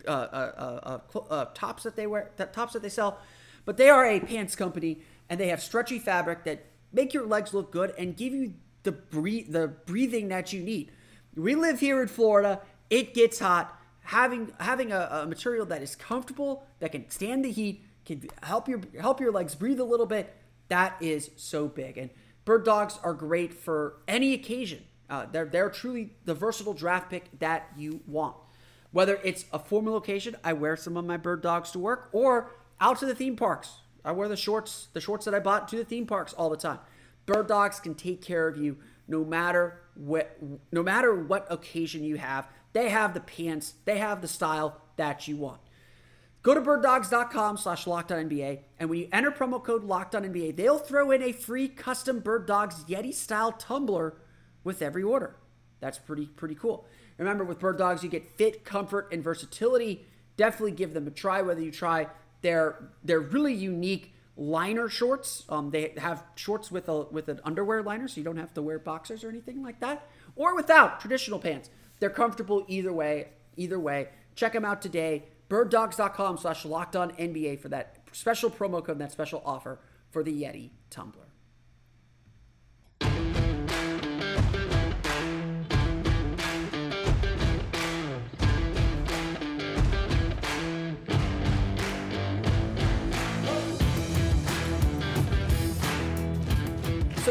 uh, 0.06 0.10
uh, 0.10 1.00
uh, 1.14 1.18
uh, 1.18 1.44
tops 1.54 1.82
that 1.82 1.96
they 1.96 2.06
wear, 2.06 2.30
that 2.36 2.52
tops 2.52 2.74
that 2.74 2.82
they 2.82 2.88
sell, 2.88 3.18
but 3.64 3.76
they 3.76 3.88
are 3.88 4.06
a 4.06 4.20
pants 4.20 4.54
company 4.54 5.00
and 5.28 5.40
they 5.40 5.48
have 5.48 5.62
stretchy 5.62 5.98
fabric 5.98 6.44
that 6.44 6.64
make 6.92 7.12
your 7.12 7.26
legs 7.26 7.52
look 7.52 7.72
good 7.72 7.92
and 7.98 8.16
give 8.16 8.32
you 8.32 8.54
the 8.86 8.92
breathe 8.92 9.52
the 9.52 9.68
breathing 9.68 10.28
that 10.28 10.52
you 10.52 10.62
need. 10.62 10.90
We 11.34 11.54
live 11.54 11.80
here 11.80 12.00
in 12.00 12.08
Florida. 12.08 12.62
It 12.88 13.12
gets 13.12 13.40
hot. 13.40 13.78
Having 14.00 14.52
having 14.58 14.92
a, 14.92 15.08
a 15.10 15.26
material 15.26 15.66
that 15.66 15.82
is 15.82 15.94
comfortable, 15.94 16.64
that 16.78 16.92
can 16.92 17.10
stand 17.10 17.44
the 17.44 17.50
heat, 17.50 17.84
can 18.06 18.26
help 18.42 18.68
your 18.68 18.80
help 18.98 19.20
your 19.20 19.32
legs 19.32 19.54
breathe 19.54 19.80
a 19.80 19.84
little 19.84 20.06
bit. 20.06 20.34
That 20.68 20.96
is 21.00 21.30
so 21.36 21.68
big. 21.68 21.98
And 21.98 22.10
bird 22.44 22.64
dogs 22.64 22.98
are 23.02 23.12
great 23.12 23.52
for 23.52 23.98
any 24.08 24.32
occasion. 24.32 24.84
Uh, 25.10 25.26
they're 25.30 25.44
they're 25.44 25.70
truly 25.70 26.14
the 26.24 26.34
versatile 26.34 26.74
draft 26.74 27.10
pick 27.10 27.38
that 27.40 27.68
you 27.76 28.00
want. 28.06 28.36
Whether 28.92 29.20
it's 29.24 29.44
a 29.52 29.58
formal 29.58 29.92
location, 29.92 30.36
I 30.42 30.52
wear 30.54 30.76
some 30.76 30.96
of 30.96 31.04
my 31.04 31.16
bird 31.16 31.42
dogs 31.42 31.72
to 31.72 31.78
work, 31.78 32.08
or 32.12 32.52
out 32.80 32.98
to 33.00 33.06
the 33.06 33.14
theme 33.14 33.36
parks. 33.36 33.80
I 34.04 34.12
wear 34.12 34.28
the 34.28 34.36
shorts, 34.36 34.86
the 34.92 35.00
shorts 35.00 35.24
that 35.24 35.34
I 35.34 35.40
bought 35.40 35.68
to 35.68 35.76
the 35.76 35.84
theme 35.84 36.06
parks 36.06 36.32
all 36.32 36.48
the 36.48 36.56
time. 36.56 36.78
Bird 37.26 37.48
dogs 37.48 37.80
can 37.80 37.94
take 37.94 38.22
care 38.22 38.48
of 38.48 38.56
you 38.56 38.78
no 39.08 39.24
matter 39.24 39.80
what 39.94 40.38
no 40.72 40.82
matter 40.82 41.14
what 41.14 41.46
occasion 41.50 42.04
you 42.04 42.16
have. 42.16 42.48
They 42.72 42.88
have 42.88 43.14
the 43.14 43.20
pants, 43.20 43.74
they 43.84 43.98
have 43.98 44.20
the 44.20 44.28
style 44.28 44.80
that 44.96 45.26
you 45.28 45.36
want. 45.36 45.60
Go 46.42 46.54
to 46.54 46.60
birddogs.com 46.60 47.56
slash 47.56 47.86
lockedonnba, 47.86 48.60
and 48.78 48.88
when 48.88 49.00
you 49.00 49.08
enter 49.12 49.32
promo 49.32 49.62
code 49.62 49.82
lockedonnba, 49.82 50.54
they'll 50.54 50.78
throw 50.78 51.10
in 51.10 51.20
a 51.22 51.32
free 51.32 51.66
custom 51.66 52.20
Bird 52.20 52.46
Dogs 52.46 52.84
Yeti 52.84 53.12
style 53.12 53.50
tumbler 53.50 54.14
with 54.62 54.80
every 54.80 55.02
order. 55.02 55.36
That's 55.80 55.98
pretty 55.98 56.26
pretty 56.26 56.54
cool. 56.54 56.86
Remember, 57.18 57.44
with 57.44 57.58
Bird 57.58 57.78
Dogs, 57.78 58.04
you 58.04 58.08
get 58.08 58.28
fit, 58.36 58.64
comfort, 58.64 59.08
and 59.12 59.24
versatility. 59.24 60.06
Definitely 60.36 60.72
give 60.72 60.94
them 60.94 61.06
a 61.06 61.10
try. 61.10 61.42
Whether 61.42 61.62
you 61.62 61.72
try 61.72 62.08
their 62.42 62.90
their 63.02 63.20
really 63.20 63.54
unique 63.54 64.14
liner 64.36 64.88
shorts, 64.88 65.44
um, 65.48 65.70
they 65.70 65.94
have 65.96 66.22
shorts 66.34 66.70
with 66.70 66.88
a 66.88 67.02
with 67.04 67.28
an 67.28 67.40
underwear 67.44 67.82
liner, 67.82 68.08
so 68.08 68.18
you 68.18 68.24
don't 68.24 68.36
have 68.36 68.54
to 68.54 68.62
wear 68.62 68.78
boxers 68.78 69.24
or 69.24 69.28
anything 69.28 69.62
like 69.62 69.80
that, 69.80 70.08
or 70.34 70.54
without 70.54 71.00
traditional 71.00 71.38
pants. 71.38 71.70
They're 72.00 72.10
comfortable 72.10 72.64
either 72.68 72.92
way. 72.92 73.28
Either 73.56 73.80
way, 73.80 74.08
check 74.34 74.52
them 74.52 74.64
out 74.64 74.82
today. 74.82 75.24
Birddogs.com 75.48 76.38
slash 76.38 76.64
locked 76.64 76.94
on 76.96 77.12
NBA 77.12 77.60
for 77.60 77.68
that 77.70 78.00
special 78.12 78.50
promo 78.50 78.84
code, 78.84 78.98
that 78.98 79.12
special 79.12 79.42
offer 79.46 79.78
for 80.10 80.22
the 80.22 80.42
Yeti 80.42 80.70
tumbler. 80.90 81.26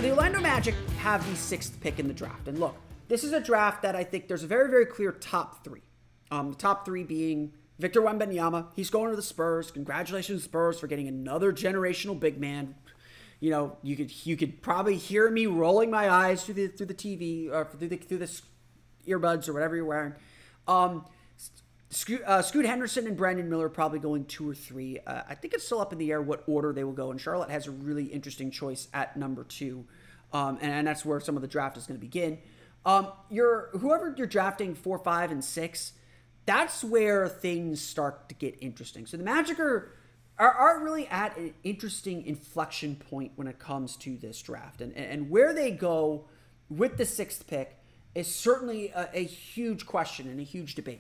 The 0.06 0.12
Orlando 0.12 0.40
Magic 0.40 0.76
have 1.00 1.28
the 1.28 1.36
sixth 1.36 1.82
pick 1.82 1.98
in 1.98 2.08
the 2.08 2.14
draft. 2.14 2.48
And 2.48 2.60
look, 2.60 2.76
this 3.08 3.24
is 3.24 3.34
a 3.34 3.40
draft 3.40 3.82
that 3.82 3.96
I 3.96 4.04
think 4.04 4.28
there's 4.28 4.44
a 4.44 4.48
very, 4.48 4.70
very 4.70 4.86
clear 4.86 5.12
top 5.12 5.64
three. 5.64 5.82
Um, 6.30 6.52
the 6.52 6.58
top 6.58 6.86
three 6.86 7.04
being 7.04 7.54
Victor 7.80 8.02
Wembanyama. 8.02 8.68
He's 8.76 8.92
going 8.92 9.10
to 9.10 9.16
the 9.16 9.24
Spurs. 9.24 9.72
Congratulations, 9.72 10.44
Spurs, 10.44 10.80
for 10.80 10.86
getting 10.86 11.08
another 11.08 11.52
generational 11.52 12.20
big 12.20 12.40
man. 12.40 12.76
You 13.40 13.50
know, 13.50 13.78
you 13.82 13.96
could 13.96 14.28
you 14.28 14.38
could 14.38 14.62
probably 14.62 14.96
hear 14.96 15.32
me 15.32 15.48
rolling 15.48 15.90
my 15.90 16.08
eyes 16.08 16.46
through 16.46 16.54
the 16.54 16.68
through 16.68 16.86
the 16.86 16.94
TV 16.94 17.52
or 17.52 17.66
through 17.66 17.88
the 17.88 17.98
through 17.98 18.20
the 18.20 18.42
earbuds 19.08 19.50
or 19.50 19.54
whatever 19.54 19.76
you're 19.76 19.86
wearing. 19.86 20.14
Um, 20.68 21.06
Scoot, 21.96 22.22
uh, 22.26 22.42
Scoot 22.42 22.66
Henderson 22.66 23.08
and 23.08 23.16
Brandon 23.16 23.50
Miller 23.50 23.70
probably 23.70 24.00
going 24.00 24.26
two 24.26 24.50
or 24.50 24.54
three. 24.54 25.00
Uh, 25.08 25.22
I 25.30 25.36
think 25.36 25.54
it's 25.54 25.66
still 25.66 25.80
up 25.80 25.94
in 25.94 25.98
the 25.98 26.12
air 26.12 26.22
what 26.22 26.44
order 26.46 26.74
they 26.74 26.84
will 26.84 26.92
go. 26.92 27.10
And 27.10 27.22
Charlotte 27.22 27.50
has 27.50 27.68
a 27.68 27.72
really 27.72 28.04
interesting 28.04 28.52
choice 28.52 28.90
at 28.94 29.16
number 29.16 29.46
two, 29.46 29.86
um, 30.34 30.58
and, 30.62 30.74
and, 30.74 30.88
that's 30.88 31.06
where 31.06 31.22
some 31.22 31.38
of 31.38 31.42
the 31.42 31.48
draft 31.48 31.78
is 31.78 31.88
going 31.88 31.98
to 31.98 32.06
begin. 32.06 32.40
Um, 32.86 33.08
you're 33.30 33.70
whoever 33.80 34.14
you're 34.18 34.28
drafting 34.28 34.76
four, 34.76 35.00
five, 35.00 35.32
and 35.32 35.42
six. 35.42 35.94
That's 36.46 36.84
where 36.84 37.30
things 37.30 37.82
start 37.82 38.28
to 38.28 38.36
get 38.36 38.58
interesting. 38.60 39.06
So 39.06 39.16
the 39.16 39.24
Magic 39.24 39.58
are 39.58 39.94
are, 40.38 40.52
are 40.52 40.84
really 40.84 41.08
at 41.08 41.38
an 41.38 41.54
interesting 41.64 42.26
inflection 42.26 42.98
point 42.98 43.32
when 43.38 43.48
it 43.48 43.58
comes 43.58 43.96
to 43.98 44.18
this 44.18 44.42
draft, 44.42 44.82
and 44.82 44.94
and 44.98 45.30
where 45.30 45.54
they 45.54 45.72
go 45.72 46.26
with 46.70 46.98
the 46.98 47.06
sixth 47.06 47.48
pick 47.48 47.78
is 48.14 48.34
certainly 48.34 48.90
a, 48.90 49.10
a 49.14 49.24
huge 49.24 49.86
question 49.86 50.28
and 50.28 50.42
a 50.42 50.44
huge 50.44 50.76
debate. 50.76 51.00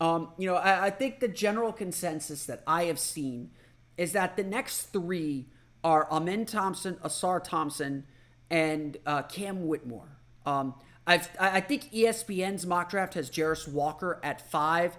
Um, 0.00 0.30
you 0.38 0.48
know, 0.48 0.56
I, 0.56 0.86
I, 0.86 0.90
think 0.90 1.20
the 1.20 1.28
general 1.28 1.72
consensus 1.72 2.46
that 2.46 2.62
I 2.66 2.84
have 2.84 2.98
seen 2.98 3.50
is 3.96 4.12
that 4.12 4.36
the 4.36 4.42
next 4.42 4.86
three 4.86 5.46
are 5.84 6.08
Amen 6.10 6.46
Thompson, 6.46 6.96
Ausar 6.96 7.42
Thompson, 7.42 8.04
and 8.50 8.96
uh, 9.06 9.22
Cam 9.22 9.66
Whitmore. 9.66 10.18
Um, 10.44 10.74
I've, 11.06 11.28
I 11.38 11.60
think 11.60 11.92
ESPN's 11.92 12.66
mock 12.66 12.90
draft 12.90 13.14
has 13.14 13.30
Jarace 13.30 13.68
Walker 13.68 14.20
at 14.22 14.50
five. 14.50 14.96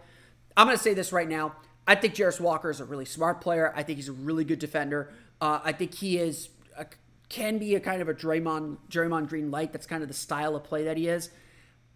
I'm 0.56 0.68
going 0.68 0.78
to 0.78 0.84
say 0.84 0.94
this 0.94 1.12
right 1.12 1.28
now. 1.28 1.56
I 1.88 1.96
think 1.96 2.16
Jarace 2.16 2.40
Walker 2.40 2.70
is 2.70 2.80
a 2.80 2.86
really 2.86 3.06
smart 3.06 3.42
player. 3.42 3.74
I 3.75 3.84
think 3.84 3.98
he's 3.98 4.10
a 4.10 4.14
really 4.14 4.44
good 4.44 4.60
defender. 4.60 5.14
Uh, 5.42 5.60
I 5.64 5.72
think 5.72 5.94
he 5.96 6.18
is 6.18 6.50
a, 6.78 6.86
can 7.30 7.58
be 7.58 7.75
a 7.75 7.80
kind 7.80 8.02
of 8.02 8.10
a 8.10 8.14
Draymond 8.14 8.78
Draymond 8.90 9.30
Green 9.30 9.52
light. 9.52 9.74
That's 9.74 9.86
kind 9.86 10.02
of 10.02 10.08
the 10.08 10.16
style 10.16 10.56
of 10.56 10.64
play 10.64 10.86
that 10.86 10.98
he 10.98 11.08
is. 11.08 11.30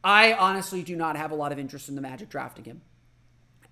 I 0.04 0.34
honestly 0.34 0.84
do 0.84 0.96
not 0.96 1.16
have 1.16 1.32
a 1.32 1.36
lot 1.36 1.52
of 1.52 1.60
interest 1.60 1.90
in 1.90 1.96
the 1.96 2.02
Magic 2.02 2.30
drafting 2.30 2.66
him. 2.66 2.82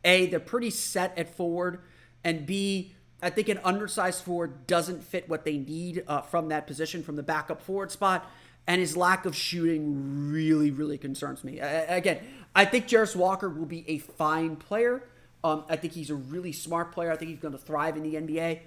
A, 0.03 0.27
they're 0.27 0.39
pretty 0.39 0.69
set 0.69 1.17
at 1.17 1.33
forward, 1.35 1.79
and 2.23 2.45
B, 2.45 2.93
I 3.21 3.29
think 3.29 3.49
an 3.49 3.59
undersized 3.63 4.23
forward 4.23 4.67
doesn't 4.67 5.03
fit 5.03 5.27
what 5.27 5.43
they 5.43 5.57
need 5.57 6.03
uh, 6.07 6.21
from 6.21 6.49
that 6.49 6.67
position, 6.67 7.03
from 7.03 7.15
the 7.15 7.23
backup 7.23 7.61
forward 7.61 7.91
spot. 7.91 8.29
And 8.67 8.81
his 8.81 8.97
lack 8.97 9.25
of 9.25 9.35
shooting 9.35 10.29
really, 10.29 10.71
really 10.71 10.97
concerns 10.97 11.43
me. 11.43 11.61
Uh, 11.61 11.85
again, 11.87 12.19
I 12.53 12.65
think 12.65 12.87
Jarace 12.87 13.15
Walker 13.15 13.49
will 13.49 13.65
be 13.65 13.89
a 13.89 13.97
fine 13.97 14.57
player. 14.57 15.03
Um, 15.43 15.63
I 15.69 15.77
think 15.77 15.93
he's 15.93 16.09
a 16.09 16.15
really 16.15 16.51
smart 16.51 16.91
player. 16.91 17.11
I 17.11 17.15
think 17.15 17.31
he's 17.31 17.39
going 17.39 17.53
to 17.53 17.59
thrive 17.59 17.95
in 17.95 18.03
the 18.03 18.15
NBA. 18.15 18.59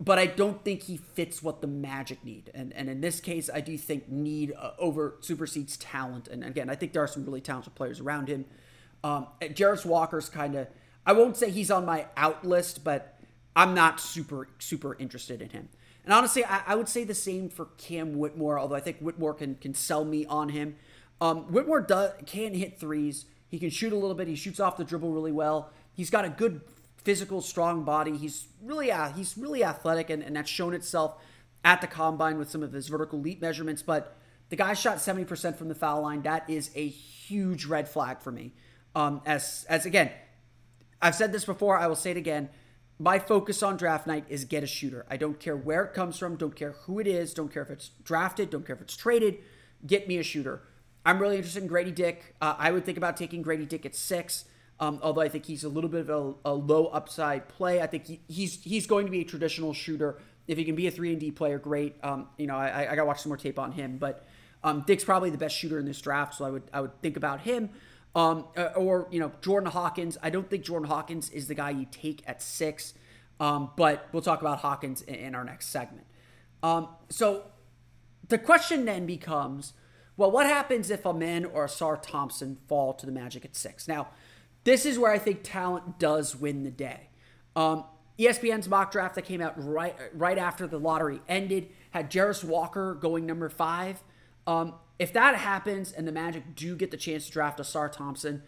But 0.00 0.18
I 0.18 0.26
don't 0.26 0.64
think 0.64 0.84
he 0.84 0.96
fits 0.96 1.42
what 1.42 1.60
the 1.60 1.66
Magic 1.66 2.24
need. 2.24 2.52
And, 2.54 2.72
and 2.72 2.88
in 2.88 3.00
this 3.00 3.20
case, 3.20 3.50
I 3.52 3.60
do 3.60 3.76
think 3.76 4.08
need 4.08 4.54
uh, 4.56 4.70
over 4.78 5.16
supersedes 5.20 5.76
talent. 5.76 6.28
And 6.28 6.44
again, 6.44 6.70
I 6.70 6.76
think 6.76 6.92
there 6.92 7.02
are 7.02 7.08
some 7.08 7.24
really 7.24 7.40
talented 7.40 7.74
players 7.74 7.98
around 7.98 8.28
him. 8.28 8.44
Um, 9.02 9.26
Jarace 9.40 9.84
Walker's 9.84 10.28
kind 10.28 10.54
of, 10.54 10.68
I 11.04 11.12
won't 11.12 11.36
say 11.36 11.50
he's 11.50 11.70
on 11.70 11.84
my 11.84 12.06
out 12.16 12.44
list, 12.44 12.84
but 12.84 13.18
I'm 13.56 13.74
not 13.74 13.98
super, 13.98 14.48
super 14.60 14.94
interested 15.00 15.42
in 15.42 15.50
him. 15.50 15.68
And 16.04 16.12
honestly, 16.12 16.44
I, 16.44 16.62
I 16.68 16.74
would 16.76 16.88
say 16.88 17.02
the 17.02 17.14
same 17.14 17.48
for 17.48 17.66
Cam 17.76 18.18
Whitmore, 18.18 18.58
although 18.58 18.76
I 18.76 18.80
think 18.80 18.98
Whitmore 19.00 19.34
can, 19.34 19.56
can 19.56 19.74
sell 19.74 20.04
me 20.04 20.24
on 20.26 20.50
him. 20.50 20.76
Um, 21.20 21.52
Whitmore 21.52 21.80
does, 21.80 22.12
can 22.24 22.54
hit 22.54 22.78
threes. 22.78 23.26
He 23.48 23.58
can 23.58 23.70
shoot 23.70 23.92
a 23.92 23.96
little 23.96 24.14
bit. 24.14 24.28
He 24.28 24.36
shoots 24.36 24.60
off 24.60 24.76
the 24.76 24.84
dribble 24.84 25.10
really 25.10 25.32
well. 25.32 25.70
He's 25.92 26.10
got 26.10 26.24
a 26.24 26.28
good 26.28 26.60
physical, 27.08 27.40
strong 27.40 27.84
body. 27.84 28.18
He's 28.18 28.48
really, 28.62 28.92
uh, 28.92 29.10
he's 29.14 29.38
really 29.38 29.64
athletic, 29.64 30.10
and, 30.10 30.22
and 30.22 30.36
that's 30.36 30.50
shown 30.50 30.74
itself 30.74 31.14
at 31.64 31.80
the 31.80 31.86
combine 31.86 32.36
with 32.36 32.50
some 32.50 32.62
of 32.62 32.74
his 32.74 32.88
vertical 32.88 33.18
leap 33.18 33.40
measurements. 33.40 33.80
But 33.80 34.14
the 34.50 34.56
guy 34.56 34.74
shot 34.74 34.98
70% 34.98 35.56
from 35.56 35.68
the 35.68 35.74
foul 35.74 36.02
line. 36.02 36.20
That 36.20 36.44
is 36.50 36.70
a 36.74 36.86
huge 36.86 37.64
red 37.64 37.88
flag 37.88 38.20
for 38.20 38.30
me. 38.30 38.52
Um, 38.94 39.22
as 39.24 39.64
as 39.70 39.86
again, 39.86 40.10
I've 41.00 41.14
said 41.14 41.32
this 41.32 41.46
before. 41.46 41.78
I 41.78 41.86
will 41.86 41.96
say 41.96 42.10
it 42.10 42.18
again. 42.18 42.50
My 42.98 43.18
focus 43.18 43.62
on 43.62 43.78
draft 43.78 44.06
night 44.06 44.26
is 44.28 44.44
get 44.44 44.62
a 44.62 44.66
shooter. 44.66 45.06
I 45.08 45.16
don't 45.16 45.40
care 45.40 45.56
where 45.56 45.84
it 45.84 45.94
comes 45.94 46.18
from. 46.18 46.36
Don't 46.36 46.54
care 46.54 46.72
who 46.72 46.98
it 46.98 47.06
is. 47.06 47.32
Don't 47.32 47.50
care 47.50 47.62
if 47.62 47.70
it's 47.70 47.88
drafted. 48.04 48.50
Don't 48.50 48.66
care 48.66 48.76
if 48.76 48.82
it's 48.82 48.96
traded. 48.96 49.38
Get 49.86 50.08
me 50.08 50.18
a 50.18 50.22
shooter. 50.22 50.60
I'm 51.06 51.20
really 51.20 51.36
interested 51.36 51.62
in 51.62 51.68
Grady 51.68 51.90
Dick. 51.90 52.34
Uh, 52.42 52.54
I 52.58 52.70
would 52.70 52.84
think 52.84 52.98
about 52.98 53.16
taking 53.16 53.40
Grady 53.40 53.64
Dick 53.64 53.86
at 53.86 53.96
six. 53.96 54.44
Um, 54.80 55.00
although 55.02 55.22
I 55.22 55.28
think 55.28 55.44
he's 55.44 55.64
a 55.64 55.68
little 55.68 55.90
bit 55.90 56.08
of 56.08 56.10
a, 56.10 56.50
a 56.50 56.54
low 56.54 56.86
upside 56.86 57.48
play. 57.48 57.80
I 57.80 57.86
think 57.86 58.06
he, 58.06 58.20
he's 58.28 58.62
he's 58.62 58.86
going 58.86 59.06
to 59.06 59.12
be 59.12 59.20
a 59.20 59.24
traditional 59.24 59.74
shooter. 59.74 60.18
If 60.46 60.56
he 60.56 60.64
can 60.64 60.76
be 60.76 60.86
a 60.86 60.90
three 60.90 61.10
and 61.10 61.20
D 61.20 61.30
player, 61.30 61.58
great. 61.58 61.96
Um, 62.02 62.28
you 62.38 62.46
know, 62.46 62.56
I, 62.56 62.92
I 62.92 62.94
got 62.94 63.02
to 63.02 63.04
watch 63.06 63.22
some 63.22 63.30
more 63.30 63.36
tape 63.36 63.58
on 63.58 63.72
him. 63.72 63.98
But 63.98 64.24
um, 64.62 64.84
Dick's 64.86 65.04
probably 65.04 65.30
the 65.30 65.38
best 65.38 65.56
shooter 65.56 65.78
in 65.78 65.84
this 65.84 66.00
draft, 66.00 66.34
so 66.34 66.44
I 66.44 66.50
would 66.50 66.62
I 66.72 66.80
would 66.80 67.00
think 67.02 67.16
about 67.16 67.40
him. 67.40 67.70
Um, 68.14 68.46
uh, 68.56 68.70
or, 68.74 69.06
you 69.10 69.20
know, 69.20 69.32
Jordan 69.42 69.70
Hawkins. 69.70 70.16
I 70.22 70.30
don't 70.30 70.48
think 70.48 70.64
Jordan 70.64 70.88
Hawkins 70.88 71.30
is 71.30 71.46
the 71.46 71.54
guy 71.54 71.70
you 71.70 71.86
take 71.90 72.22
at 72.26 72.42
six, 72.42 72.94
um, 73.38 73.70
but 73.76 74.08
we'll 74.12 74.22
talk 74.22 74.40
about 74.40 74.58
Hawkins 74.58 75.02
in, 75.02 75.14
in 75.14 75.34
our 75.34 75.44
next 75.44 75.68
segment. 75.68 76.06
Um, 76.62 76.88
so 77.10 77.44
the 78.28 78.38
question 78.38 78.86
then 78.86 79.06
becomes 79.06 79.74
well, 80.16 80.32
what 80.32 80.46
happens 80.46 80.90
if 80.90 81.06
Amen 81.06 81.44
or 81.44 81.66
Ausar 81.66 81.96
Thompson 82.02 82.58
fall 82.66 82.92
to 82.94 83.06
the 83.06 83.12
Magic 83.12 83.44
at 83.44 83.54
six? 83.54 83.86
Now, 83.86 84.08
this 84.68 84.84
is 84.84 84.98
where 84.98 85.10
I 85.10 85.18
think 85.18 85.40
talent 85.42 85.98
does 85.98 86.36
win 86.36 86.62
the 86.62 86.70
day. 86.70 87.08
Um, 87.56 87.84
ESPN's 88.18 88.68
mock 88.68 88.92
draft 88.92 89.14
that 89.14 89.22
came 89.22 89.40
out 89.40 89.54
right 89.56 89.96
right 90.12 90.36
after 90.36 90.66
the 90.66 90.78
lottery 90.78 91.22
ended 91.26 91.70
had 91.92 92.10
Jarace 92.10 92.44
Walker 92.44 92.92
going 92.92 93.24
number 93.24 93.48
five. 93.48 94.02
Um, 94.46 94.74
if 94.98 95.14
that 95.14 95.36
happens 95.36 95.90
and 95.92 96.06
the 96.06 96.12
Magic 96.12 96.54
do 96.54 96.76
get 96.76 96.90
the 96.90 96.98
chance 96.98 97.26
to 97.26 97.32
draft 97.32 97.58
Ausar 97.58 97.90
Thompson, 97.90 98.42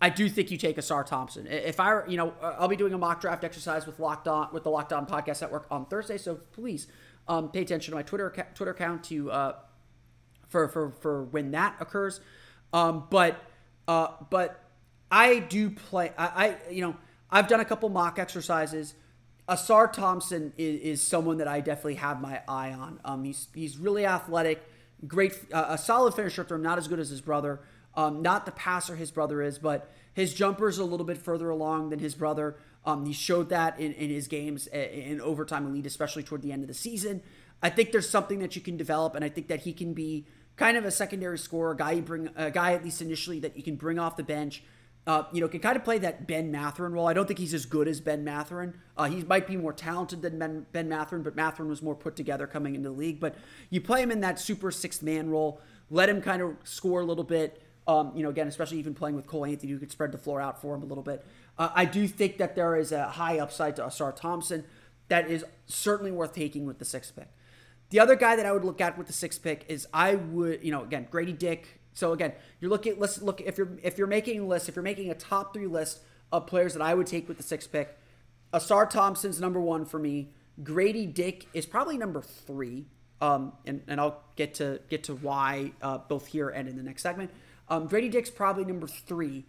I 0.00 0.10
do 0.10 0.28
think 0.28 0.52
you 0.52 0.58
take 0.58 0.76
Ausar 0.76 1.04
Thompson. 1.04 1.48
If 1.48 1.80
I, 1.80 2.06
you 2.06 2.18
know, 2.18 2.34
uh, 2.40 2.54
I'll 2.56 2.68
be 2.68 2.76
doing 2.76 2.92
a 2.92 2.98
mock 2.98 3.20
draft 3.20 3.42
exercise 3.42 3.84
with 3.84 3.98
Locked 3.98 4.28
On 4.28 4.50
with 4.52 4.62
the 4.62 4.70
Locked 4.70 4.92
On 4.92 5.06
Podcast 5.06 5.40
Network 5.40 5.66
on 5.72 5.86
Thursday, 5.86 6.18
so 6.18 6.36
please 6.52 6.86
um, 7.26 7.48
pay 7.48 7.62
attention 7.62 7.90
to 7.90 7.96
my 7.96 8.02
Twitter 8.02 8.32
Twitter 8.54 8.70
account 8.70 9.02
to 9.04 9.28
uh, 9.32 9.56
for 10.46 10.68
for 10.68 10.92
for 11.00 11.24
when 11.24 11.50
that 11.50 11.74
occurs. 11.80 12.20
Um, 12.72 13.08
but 13.10 13.42
uh, 13.88 14.08
but 14.30 14.63
I 15.14 15.38
do 15.38 15.70
play. 15.70 16.12
I, 16.18 16.26
I 16.26 16.70
you 16.70 16.82
know 16.82 16.96
I've 17.30 17.46
done 17.46 17.60
a 17.60 17.64
couple 17.64 17.88
mock 17.88 18.18
exercises. 18.18 18.94
Ausar 19.48 19.92
Thompson 19.92 20.52
is, 20.58 20.80
is 20.80 21.02
someone 21.02 21.38
that 21.38 21.46
I 21.46 21.60
definitely 21.60 21.96
have 21.96 22.20
my 22.20 22.42
eye 22.48 22.72
on. 22.72 22.98
Um, 23.04 23.22
he's 23.22 23.46
he's 23.54 23.78
really 23.78 24.06
athletic, 24.06 24.60
great, 25.06 25.34
uh, 25.52 25.66
a 25.68 25.78
solid 25.78 26.14
finisher 26.14 26.42
from 26.42 26.62
not 26.62 26.78
as 26.78 26.88
good 26.88 26.98
as 26.98 27.10
his 27.10 27.20
brother. 27.20 27.60
Um, 27.96 28.22
not 28.22 28.44
the 28.44 28.50
passer 28.50 28.96
his 28.96 29.12
brother 29.12 29.40
is, 29.40 29.56
but 29.56 29.88
his 30.14 30.34
jumper 30.34 30.68
is 30.68 30.78
a 30.78 30.84
little 30.84 31.06
bit 31.06 31.18
further 31.18 31.48
along 31.48 31.90
than 31.90 32.00
his 32.00 32.16
brother. 32.16 32.56
Um, 32.84 33.06
he 33.06 33.12
showed 33.12 33.50
that 33.50 33.78
in, 33.78 33.92
in 33.92 34.10
his 34.10 34.26
games 34.26 34.66
in 34.66 35.20
overtime 35.20 35.64
elite, 35.64 35.86
especially 35.86 36.24
toward 36.24 36.42
the 36.42 36.50
end 36.50 36.62
of 36.62 36.68
the 36.68 36.74
season. 36.74 37.22
I 37.62 37.70
think 37.70 37.92
there's 37.92 38.10
something 38.10 38.40
that 38.40 38.56
you 38.56 38.62
can 38.62 38.76
develop, 38.76 39.14
and 39.14 39.24
I 39.24 39.28
think 39.28 39.46
that 39.46 39.60
he 39.60 39.72
can 39.72 39.94
be 39.94 40.26
kind 40.56 40.76
of 40.76 40.84
a 40.84 40.90
secondary 40.90 41.38
scorer, 41.38 41.74
guy 41.74 41.92
you 41.92 42.02
bring, 42.02 42.30
a 42.34 42.50
guy 42.50 42.72
at 42.72 42.82
least 42.82 43.00
initially 43.00 43.38
that 43.40 43.56
you 43.56 43.62
can 43.62 43.76
bring 43.76 44.00
off 44.00 44.16
the 44.16 44.24
bench 44.24 44.64
uh, 45.06 45.24
you 45.32 45.40
know, 45.40 45.48
can 45.48 45.60
kind 45.60 45.76
of 45.76 45.84
play 45.84 45.98
that 45.98 46.26
Ben 46.26 46.50
Mathurin 46.50 46.92
role. 46.92 47.06
I 47.06 47.12
don't 47.12 47.26
think 47.26 47.38
he's 47.38 47.52
as 47.52 47.66
good 47.66 47.88
as 47.88 48.00
Ben 48.00 48.24
Mathurin. 48.24 48.74
Uh, 48.96 49.04
he 49.04 49.22
might 49.24 49.46
be 49.46 49.56
more 49.56 49.72
talented 49.72 50.22
than 50.22 50.38
Ben, 50.38 50.66
ben 50.72 50.88
Mathurin, 50.88 51.22
but 51.22 51.36
Mathurin 51.36 51.68
was 51.68 51.82
more 51.82 51.94
put 51.94 52.16
together 52.16 52.46
coming 52.46 52.74
into 52.74 52.88
the 52.88 52.94
league. 52.94 53.20
But 53.20 53.34
you 53.68 53.80
play 53.80 54.02
him 54.02 54.10
in 54.10 54.20
that 54.20 54.40
super 54.40 54.70
sixth 54.70 55.02
man 55.02 55.28
role, 55.28 55.60
let 55.90 56.08
him 56.08 56.22
kind 56.22 56.40
of 56.40 56.56
score 56.64 57.00
a 57.00 57.04
little 57.04 57.24
bit. 57.24 57.60
Um, 57.86 58.12
you 58.14 58.22
know, 58.22 58.30
again, 58.30 58.48
especially 58.48 58.78
even 58.78 58.94
playing 58.94 59.14
with 59.14 59.26
Cole 59.26 59.44
Anthony, 59.44 59.70
you 59.70 59.78
could 59.78 59.90
spread 59.90 60.10
the 60.10 60.16
floor 60.16 60.40
out 60.40 60.62
for 60.62 60.74
him 60.74 60.82
a 60.82 60.86
little 60.86 61.04
bit. 61.04 61.24
Uh, 61.58 61.68
I 61.74 61.84
do 61.84 62.08
think 62.08 62.38
that 62.38 62.56
there 62.56 62.76
is 62.76 62.92
a 62.92 63.10
high 63.10 63.38
upside 63.38 63.76
to 63.76 63.82
Ausar 63.82 64.16
Thompson 64.16 64.64
that 65.08 65.30
is 65.30 65.44
certainly 65.66 66.10
worth 66.10 66.34
taking 66.34 66.64
with 66.64 66.78
the 66.78 66.86
sixth 66.86 67.14
pick. 67.14 67.28
The 67.90 68.00
other 68.00 68.16
guy 68.16 68.36
that 68.36 68.46
I 68.46 68.52
would 68.52 68.64
look 68.64 68.80
at 68.80 68.96
with 68.96 69.06
the 69.06 69.12
sixth 69.12 69.42
pick 69.42 69.66
is 69.68 69.86
I 69.92 70.14
would, 70.14 70.64
you 70.64 70.72
know, 70.72 70.82
again, 70.82 71.06
Grady 71.10 71.34
Dick, 71.34 71.80
so 71.94 72.12
again, 72.12 72.32
you're 72.60 72.70
looking. 72.70 72.98
Let's 72.98 73.22
look 73.22 73.40
if 73.40 73.56
you're 73.56 73.78
if 73.82 73.96
you're 73.96 74.06
making 74.06 74.40
a 74.40 74.44
list, 74.44 74.68
if 74.68 74.76
you're 74.76 74.82
making 74.82 75.10
a 75.10 75.14
top 75.14 75.54
three 75.54 75.66
list 75.66 76.00
of 76.32 76.46
players 76.46 76.74
that 76.74 76.82
I 76.82 76.92
would 76.94 77.06
take 77.06 77.28
with 77.28 77.36
the 77.36 77.42
sixth 77.42 77.70
pick, 77.70 77.96
Ausar 78.52 78.90
Thompson's 78.90 79.40
number 79.40 79.60
one 79.60 79.84
for 79.84 79.98
me. 79.98 80.30
Grady 80.62 81.06
Dick 81.06 81.46
is 81.54 81.66
probably 81.66 81.96
number 81.96 82.20
three. 82.20 82.86
Um, 83.20 83.52
and, 83.64 83.80
and 83.86 84.00
I'll 84.00 84.22
get 84.36 84.54
to 84.54 84.80
get 84.90 85.04
to 85.04 85.14
why 85.14 85.72
uh, 85.80 85.98
both 85.98 86.26
here 86.26 86.50
and 86.50 86.68
in 86.68 86.76
the 86.76 86.82
next 86.82 87.02
segment. 87.02 87.30
Um, 87.68 87.86
Grady 87.86 88.08
Dick's 88.08 88.30
probably 88.30 88.64
number 88.64 88.86
three. 88.86 89.46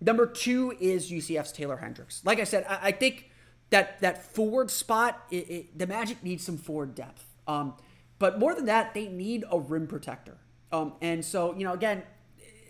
Number 0.00 0.26
two 0.26 0.74
is 0.80 1.10
UCF's 1.10 1.52
Taylor 1.52 1.76
Hendricks. 1.76 2.22
Like 2.24 2.40
I 2.40 2.44
said, 2.44 2.64
I, 2.68 2.78
I 2.84 2.92
think 2.92 3.30
that 3.70 4.00
that 4.00 4.24
forward 4.32 4.70
spot, 4.70 5.20
it, 5.30 5.50
it, 5.50 5.78
the 5.78 5.86
Magic 5.86 6.22
needs 6.22 6.44
some 6.44 6.56
forward 6.56 6.94
depth. 6.94 7.26
Um, 7.46 7.74
but 8.18 8.38
more 8.38 8.54
than 8.54 8.66
that, 8.66 8.94
they 8.94 9.08
need 9.08 9.44
a 9.50 9.58
rim 9.58 9.86
protector. 9.86 10.38
Um, 10.72 10.94
and 11.00 11.24
so, 11.24 11.54
you 11.54 11.64
know, 11.64 11.72
again, 11.72 12.02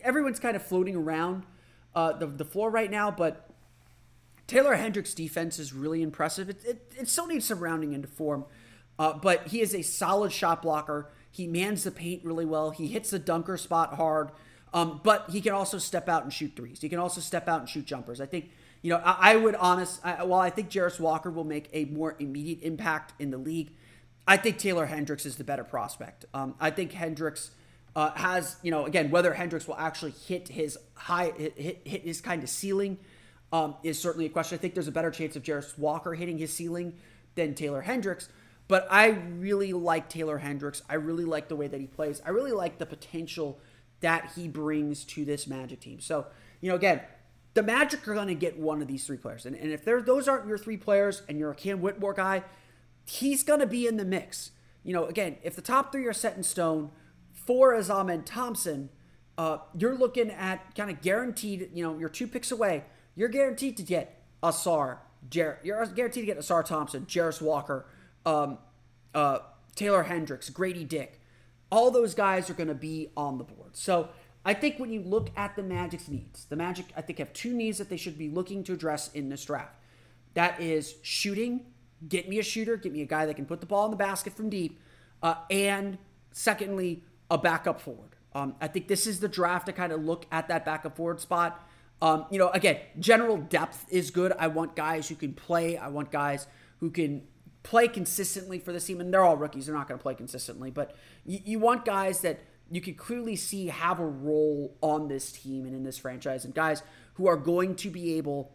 everyone's 0.03 0.41
kind 0.41 0.57
of 0.57 0.63
floating 0.63 0.97
around 0.97 1.45
uh, 1.95 2.13
the, 2.13 2.27
the 2.27 2.45
floor 2.45 2.71
right 2.71 2.91
now, 2.91 3.11
but 3.11 3.51
Taylor 4.47 4.75
Hendricks' 4.75 5.15
defense 5.15 5.59
is 5.59 5.73
really 5.73 6.03
impressive. 6.03 6.49
It, 6.49 6.65
it, 6.65 6.93
it 6.99 7.09
still 7.09 7.27
needs 7.27 7.45
some 7.45 7.61
rounding 7.61 7.93
into 7.93 8.09
form, 8.09 8.47
uh, 8.99 9.13
but 9.15 9.49
he 9.49 9.61
is 9.61 9.75
a 9.75 9.83
solid 9.83 10.33
shot 10.33 10.63
blocker. 10.63 11.11
He 11.31 11.47
mans 11.47 11.85
the 11.85 11.91
paint 11.91 12.25
really 12.25 12.45
well. 12.45 12.71
He 12.71 12.89
hits 12.89 13.11
the 13.11 13.19
dunker 13.19 13.57
spot 13.57 13.95
hard, 13.95 14.31
um, 14.73 15.01
but 15.05 15.31
he 15.31 15.41
can 15.41 15.53
also 15.53 15.79
step 15.79 16.09
out 16.09 16.25
and 16.25 16.33
shoot 16.33 16.53
threes. 16.57 16.81
He 16.81 16.89
can 16.89 16.99
also 16.99 17.21
step 17.21 17.49
out 17.49 17.61
and 17.61 17.69
shoot 17.69 17.85
jumpers. 17.85 18.21
I 18.21 18.27
think, 18.27 18.51
you 18.83 18.91
know, 18.91 19.01
I, 19.05 19.33
I 19.33 19.37
would 19.37 19.55
honest, 19.55 20.01
I, 20.05 20.25
while 20.25 20.41
I 20.41 20.51
think 20.51 20.71
Jarace 20.71 20.99
Walker 20.99 21.31
will 21.31 21.45
make 21.45 21.69
a 21.73 21.85
more 21.85 22.17
immediate 22.19 22.63
impact 22.63 23.13
in 23.21 23.31
the 23.31 23.39
league, 23.39 23.73
I 24.27 24.37
think 24.37 24.59
Taylor 24.59 24.87
Hendricks 24.87 25.27
is 25.27 25.37
the 25.37 25.45
better 25.45 25.65
prospect. 25.65 26.25
Um, 26.35 26.55
I 26.61 26.71
think 26.71 26.93
Hendricks 26.93 27.51
uh, 27.97 28.11
has 28.13 28.57
you 28.63 28.71
know 28.71 28.87
again 28.87 29.11
whether 29.11 29.33
Hendricks 29.35 29.67
will 29.67 29.77
actually 29.77 30.13
hit 30.27 30.49
his 30.49 30.79
high 30.95 31.33
hit, 31.37 31.81
hit 31.85 32.03
his 32.03 32.21
kind 32.21 32.43
of 32.43 32.49
ceiling 32.49 32.99
um, 33.53 33.75
is 33.83 33.99
certainly 33.99 34.27
a 34.27 34.29
question. 34.31 34.57
I 34.57 34.61
think 34.61 34.75
there's 34.75 34.89
a 34.89 34.93
better 34.93 35.11
chance 35.11 35.37
of 35.37 35.43
Jarace 35.43 35.77
Walker 35.79 36.15
hitting 36.15 36.39
his 36.39 36.53
ceiling 36.53 36.95
than 37.35 37.55
Taylor 37.55 37.83
Hendricks. 37.83 38.29
But 38.69 38.87
I 38.89 39.09
really 39.09 39.73
like 39.73 40.09
Taylor 40.09 40.39
Hendricks. 40.39 40.83
I 40.89 40.95
really 40.95 41.25
like 41.25 41.49
the 41.49 41.57
way 41.57 41.67
that 41.67 41.81
he 41.81 41.89
plays. 41.89 42.23
I 42.25 42.31
really 42.31 42.53
like 42.53 42.79
the 42.79 42.87
potential 42.87 43.59
that 44.01 44.33
he 44.37 44.47
brings 44.47 45.05
to 45.07 45.25
this 45.25 45.49
Magic 45.49 45.81
team. 45.81 46.01
So, 46.01 46.27
you 46.61 46.69
know, 46.69 46.77
again, 46.77 47.01
the 47.55 47.65
Magic 47.65 48.07
are 48.07 48.15
going 48.15 48.29
to 48.29 48.35
get 48.35 48.59
one 48.59 48.81
of 48.81 48.87
these 48.87 49.05
three 49.05 49.17
players. 49.17 49.45
And, 49.45 49.57
and 49.57 49.73
if 49.73 49.85
those 49.85 50.29
aren't 50.29 50.47
your 50.47 50.57
three 50.57 50.77
players 50.77 51.23
and 51.29 51.37
you're 51.37 51.51
a 51.51 51.55
Cam 51.55 51.81
Whitmore 51.81 52.15
guy, 52.15 52.45
he's 53.05 53.43
going 53.43 53.59
to 53.59 53.67
be 53.67 53.89
in 53.89 53.97
the 53.97 54.05
mix. 54.05 54.53
You 54.85 54.95
know, 54.95 55.07
again, 55.07 55.39
if 55.43 55.57
the 55.57 55.63
top 55.63 55.91
three 55.91 56.07
are 56.07 56.13
set 56.13 56.37
in 56.37 56.45
stone, 56.45 56.91
for 57.51 57.75
Amen 57.75 58.23
Thompson, 58.23 58.91
uh, 59.37 59.59
you're 59.77 59.97
looking 59.97 60.31
at 60.31 60.73
kind 60.77 60.89
of 60.89 61.03
guaranteed, 61.03 61.71
you 61.75 61.83
know, 61.83 61.99
you're 61.99 62.09
two 62.09 62.29
picks 62.29 62.53
away. 62.53 62.85
You're 63.17 63.29
guaranteed 63.29 63.77
to 63.79 63.83
get 63.83 64.23
Ausar, 64.41 64.99
Jer- 65.29 65.59
you're 65.65 65.85
guaranteed 65.87 66.23
to 66.23 66.27
get 66.27 66.39
Ausar 66.39 66.65
Thompson, 66.65 67.07
Jarace 67.07 67.43
Walker, 67.43 67.87
um, 68.25 68.59
uh, 69.17 69.41
Taylor 69.75 70.05
Hendricks, 70.05 70.49
Grady 70.49 70.85
Dick. 70.85 71.21
All 71.73 71.91
those 71.91 72.15
guys 72.15 72.49
are 72.51 72.55
going 72.55 72.69
to 72.69 72.75
be 72.75 73.11
on 73.17 73.39
the 73.39 73.43
board. 73.43 73.77
So 73.77 74.11
I 74.45 74.55
think 74.55 74.79
when 74.79 74.93
you 74.93 75.03
look 75.03 75.31
at 75.37 75.57
the 75.57 75.65
Magic's 75.65 76.07
needs, 76.07 76.45
the 76.45 76.55
Magic, 76.55 76.87
I 76.97 77.01
think, 77.01 77.19
have 77.19 77.33
two 77.33 77.53
needs 77.53 77.79
that 77.79 77.89
they 77.89 77.97
should 77.97 78.17
be 78.17 78.29
looking 78.29 78.63
to 78.63 78.75
address 78.75 79.11
in 79.13 79.29
this 79.29 79.45
draft. 79.45 79.75
That 80.35 80.61
is 80.61 80.95
shooting. 81.03 81.67
Get 82.09 82.29
me 82.29 82.39
a 82.39 82.45
shooter. 82.45 82.77
Get 82.77 82.93
me 82.93 83.03
a 83.03 83.07
guy 83.07 83.27
that 83.27 83.35
can 83.35 83.45
put 83.45 83.59
the 83.59 83.67
ball 83.67 83.87
in 83.87 83.91
the 83.91 83.97
basket 83.97 84.35
from 84.35 84.51
deep. 84.51 84.79
Uh, 85.21 85.35
and 85.51 85.99
secondly, 86.31 87.03
a 87.31 87.39
backup 87.39 87.81
forward. 87.81 88.17
Um, 88.35 88.55
I 88.61 88.69
think 88.69 88.89
this 88.89 89.07
is 89.07 89.21
the 89.21 89.29
draft 89.29 89.67
to 89.67 89.73
kind 89.73 89.93
of 89.93 90.05
look 90.05 90.27
at 90.31 90.49
that 90.49 90.65
backup 90.65 90.97
forward 90.97 91.21
spot. 91.21 91.69
Um, 92.03 92.27
you 92.31 92.39
know, 92.39 92.49
again, 92.51 92.79
general 92.99 93.37
depth 93.37 93.87
is 93.91 94.11
good. 94.11 94.33
I 94.39 94.47
want 94.47 94.77
guys 94.77 95.09
who 95.09 95.15
can 95.15 95.35
play. 95.35 95.77
I 95.77 95.89
want 95.89 96.11
guys 96.11 96.47
who 96.79 96.91
can 96.91 97.23
play 97.63 97.89
consistently 97.89 98.59
for 98.59 98.73
the 98.73 98.81
team. 98.81 99.01
And 99.01 99.13
they're 99.13 99.25
all 99.25 99.37
rookies; 99.37 99.67
they're 99.67 99.75
not 99.75 99.89
going 99.89 99.99
to 99.99 100.03
play 100.03 100.15
consistently. 100.15 100.71
But 100.71 100.95
you, 101.27 101.41
you 101.45 101.59
want 101.59 101.85
guys 101.85 102.21
that 102.23 102.41
you 102.71 102.81
can 102.81 102.95
clearly 102.95 103.37
see 103.37 103.67
have 103.67 103.99
a 103.99 104.07
role 104.07 104.77
on 104.81 105.09
this 105.09 105.33
team 105.33 105.67
and 105.67 105.75
in 105.75 105.83
this 105.83 105.99
franchise, 105.99 106.45
and 106.45 106.55
guys 106.55 106.83
who 107.15 107.27
are 107.27 107.37
going 107.37 107.75
to 107.77 107.91
be 107.91 108.15
able 108.15 108.55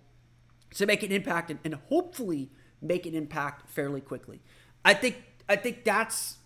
to 0.76 0.86
make 0.86 1.04
an 1.04 1.12
impact 1.12 1.52
and, 1.52 1.60
and 1.64 1.76
hopefully 1.90 2.50
make 2.82 3.06
an 3.06 3.14
impact 3.14 3.70
fairly 3.70 4.02
quickly. 4.02 4.42
I 4.84 4.94
think 4.94 5.22
I 5.48 5.56
think 5.56 5.84
that's 5.84 6.38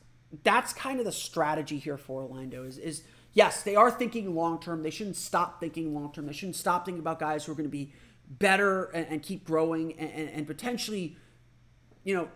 that's 0.44 0.74
kind 0.74 1.00
of 1.00 1.06
the 1.06 1.12
strategy 1.12 1.78
here 1.78 1.98
for 1.98 2.24
Orlando 2.24 2.64
is, 2.64 2.78
is 2.78 3.04
yes, 3.34 3.64
they 3.64 3.76
are 3.76 3.92
thinking 3.92 4.36
long 4.36 4.60
term. 4.60 4.84
They 4.84 4.90
shouldn't 4.90 5.16
stop 5.16 5.60
thinking 5.60 5.94
long 5.94 6.12
term. 6.12 6.26
They 6.26 6.34
shouldn't 6.34 6.56
stop 6.56 6.86
thinking 6.86 7.00
about 7.00 7.20
guys 7.20 7.46
who 7.46 7.52
are 7.52 7.56
going 7.56 7.66
to 7.66 7.70
be 7.70 7.94
better 8.30 8.86
and, 8.86 9.08
and 9.10 9.24
keep 9.24 9.44
growing 9.44 9.94
and, 9.94 10.12
and, 10.12 10.30
and, 10.30 10.48
potentially, 10.48 11.18
you 12.04 12.14
know, 12.14 12.30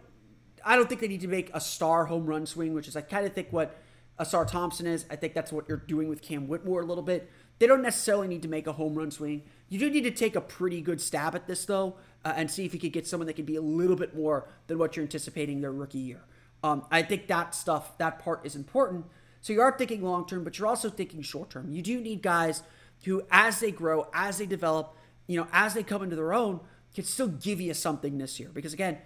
I 0.66 0.76
don't 0.76 0.90
think 0.90 1.02
they 1.02 1.08
need 1.08 1.22
to 1.22 1.28
make 1.28 1.52
a 1.54 1.62
star 1.62 2.06
home 2.06 2.26
run 2.26 2.46
swing, 2.46 2.74
which 2.74 2.88
is 2.88 2.96
I 2.96 3.02
kind 3.02 3.28
of 3.28 3.34
think 3.34 3.50
what 3.52 3.80
Ausar 4.20 4.48
Thompson 4.48 4.88
is. 4.88 5.06
I 5.12 5.16
think 5.16 5.34
that's 5.34 5.52
what 5.52 5.68
you're 5.68 5.78
doing 5.78 6.10
with 6.10 6.22
Cam 6.22 6.48
Whitmore 6.48 6.82
a 6.82 6.86
little 6.86 7.04
bit. 7.04 7.30
They 7.60 7.68
don't 7.68 7.84
necessarily 7.84 8.28
need 8.28 8.42
to 8.42 8.48
make 8.48 8.66
a 8.66 8.74
home 8.74 8.96
run 8.96 9.12
swing. 9.12 9.44
You 9.70 9.80
do 9.80 9.90
need 9.90 10.04
to 10.04 10.12
take 10.12 10.36
a 10.36 10.42
pretty 10.42 10.82
good 10.82 11.00
stab 11.00 11.36
at 11.36 11.48
this 11.48 11.66
though, 11.66 11.96
uh, 12.26 12.34
and 12.36 12.50
see 12.50 12.66
if 12.66 12.74
you 12.74 12.80
could 12.80 12.94
get 12.94 13.08
someone 13.08 13.28
that 13.28 13.36
can 13.36 13.46
be 13.46 13.56
a 13.56 13.62
little 13.62 13.96
bit 13.96 14.16
more 14.16 14.48
than 14.68 14.80
what 14.80 14.96
you're 14.96 15.04
anticipating 15.04 15.62
their 15.62 15.72
rookie 15.72 16.00
year. 16.00 16.22
Um, 16.63 16.86
I 16.89 17.02
think 17.02 17.28
that 17.28 17.54
stuff, 17.54 17.97
that 17.97 18.19
part 18.19 18.45
is 18.45 18.56
important. 18.56 19.06
So 19.41 19.52
you 19.52 19.62
are 19.62 19.78
thinking 19.78 20.02
long 20.02 20.26
term, 20.26 20.43
but 20.43 20.58
you're 20.58 20.67
also 20.67 20.89
thinking 20.89 21.21
short 21.21 21.49
term. 21.49 21.69
You 21.69 21.82
do 21.82 21.99
need 21.99 22.21
guys 22.21 22.63
who, 23.04 23.23
as 23.30 23.60
they 23.60 23.71
grow, 23.71 24.08
as 24.13 24.38
they 24.38 24.45
develop, 24.45 24.95
you 25.28 25.38
know, 25.38 25.47
as 25.52 25.73
they 25.73 25.84
come 25.84 26.02
into 26.02 26.15
their 26.15 26.34
own, 26.34 26.62
can 26.95 27.04
still 27.04 27.28
give 27.28 27.60
you 27.60 27.73
something 27.73 28.17
this 28.17 28.39
year. 28.39 28.49
Because 28.54 28.73
again, 28.73 28.99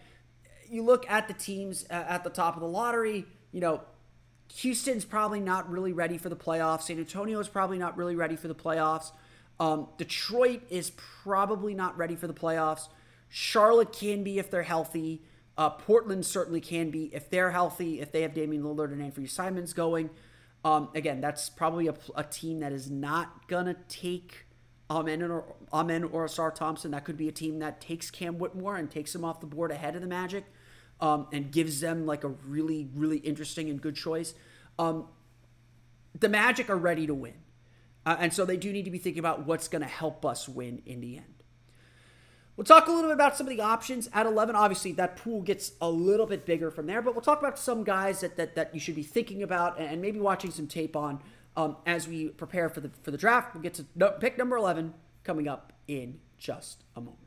you 0.69 0.83
look 0.83 1.09
at 1.09 1.27
the 1.27 1.33
teams 1.33 1.85
at 1.89 2.23
the 2.23 2.29
top 2.29 2.55
of 2.55 2.61
the 2.61 2.67
lottery, 2.67 3.25
you 3.51 3.61
know, 3.61 3.81
Houston's 4.55 5.05
probably 5.05 5.39
not 5.39 5.69
really 5.69 5.93
ready 5.93 6.17
for 6.17 6.29
the 6.29 6.35
playoffs. 6.35 6.83
San 6.83 6.99
Antonio 6.99 7.39
is 7.39 7.47
probably 7.47 7.77
not 7.77 7.97
really 7.97 8.15
ready 8.15 8.35
for 8.35 8.47
the 8.47 8.55
playoffs. 8.55 9.11
Um, 9.59 9.87
Detroit 9.97 10.61
is 10.69 10.91
probably 10.91 11.73
not 11.73 11.97
ready 11.97 12.15
for 12.15 12.27
the 12.27 12.33
playoffs. 12.33 12.87
Charlotte 13.29 13.91
can 13.91 14.23
be 14.23 14.39
if 14.39 14.51
they're 14.51 14.63
healthy. 14.63 15.21
Uh, 15.57 15.71
Portland 15.71 16.25
certainly 16.25 16.61
can 16.61 16.91
be 16.91 17.05
if 17.13 17.29
they're 17.29 17.51
healthy, 17.51 17.99
if 17.99 18.11
they 18.11 18.21
have 18.21 18.33
Damian 18.33 18.63
Lillard 18.63 18.91
and 18.91 19.01
Anthony 19.01 19.25
Simons 19.25 19.73
going. 19.73 20.09
Um, 20.63 20.89
again, 20.93 21.21
that's 21.21 21.49
probably 21.49 21.87
a, 21.87 21.95
a, 22.15 22.23
team 22.23 22.59
that 22.59 22.71
is 22.71 22.89
not 22.91 23.47
gonna 23.47 23.75
take 23.87 24.45
Amen 24.89 25.21
or 25.23 25.55
Amen 25.73 26.03
or 26.03 26.25
Ausar 26.25 26.53
Thompson. 26.53 26.91
That 26.91 27.05
could 27.05 27.17
be 27.17 27.27
a 27.27 27.31
team 27.31 27.59
that 27.59 27.81
takes 27.81 28.11
Cam 28.11 28.37
Whitmore 28.37 28.75
and 28.75 28.89
takes 28.89 29.15
him 29.15 29.23
off 29.25 29.39
the 29.39 29.47
board 29.47 29.71
ahead 29.71 29.95
of 29.95 30.01
the 30.01 30.07
Magic, 30.07 30.45
um, 30.99 31.27
and 31.31 31.51
gives 31.51 31.79
them 31.79 32.05
like 32.05 32.23
a 32.23 32.29
really, 32.29 32.89
really 32.93 33.17
interesting 33.17 33.69
and 33.69 33.81
good 33.81 33.95
choice. 33.95 34.33
Um, 34.77 35.07
the 36.19 36.29
Magic 36.29 36.69
are 36.69 36.77
ready 36.77 37.07
to 37.07 37.13
win, 37.13 37.35
uh, 38.05 38.17
and 38.19 38.33
so 38.33 38.45
they 38.45 38.57
do 38.57 38.71
need 38.71 38.85
to 38.85 38.91
be 38.91 38.97
thinking 38.97 39.19
about 39.19 39.45
what's 39.45 39.67
going 39.67 39.81
to 39.81 39.87
help 39.87 40.25
us 40.25 40.47
win 40.47 40.81
in 40.85 41.01
the 41.01 41.17
end. 41.17 41.36
We'll 42.57 42.65
talk 42.65 42.87
a 42.87 42.91
little 42.91 43.11
bit 43.11 43.13
about 43.13 43.37
some 43.37 43.47
of 43.47 43.55
the 43.55 43.61
options 43.61 44.09
at 44.13 44.25
11. 44.25 44.55
Obviously, 44.55 44.91
that 44.93 45.15
pool 45.15 45.43
gets 45.43 45.73
a 45.79 45.89
little 45.89 46.25
bit 46.25 46.43
bigger 46.43 46.71
from 46.71 46.87
there, 46.87 47.03
but 47.03 47.13
we'll 47.13 47.21
talk 47.21 47.37
about 47.37 47.59
some 47.59 47.83
guys 47.83 48.21
that, 48.21 48.35
that, 48.35 48.55
that 48.55 48.73
you 48.73 48.79
should 48.79 48.95
be 48.95 49.03
thinking 49.03 49.43
about 49.43 49.79
and 49.79 50.01
maybe 50.01 50.19
watching 50.19 50.49
some 50.49 50.65
tape 50.65 50.95
on 50.95 51.21
um, 51.55 51.77
as 51.85 52.07
we 52.07 52.29
prepare 52.29 52.67
for 52.67 52.81
the 52.81 52.89
for 53.03 53.11
the 53.11 53.17
draft. 53.17 53.53
We'll 53.53 53.61
get 53.61 53.75
to 53.75 53.83
pick 54.19 54.39
number 54.39 54.57
11 54.57 54.95
coming 55.23 55.47
up 55.47 55.71
in 55.87 56.19
just 56.39 56.83
a 56.95 56.99
moment. 56.99 57.26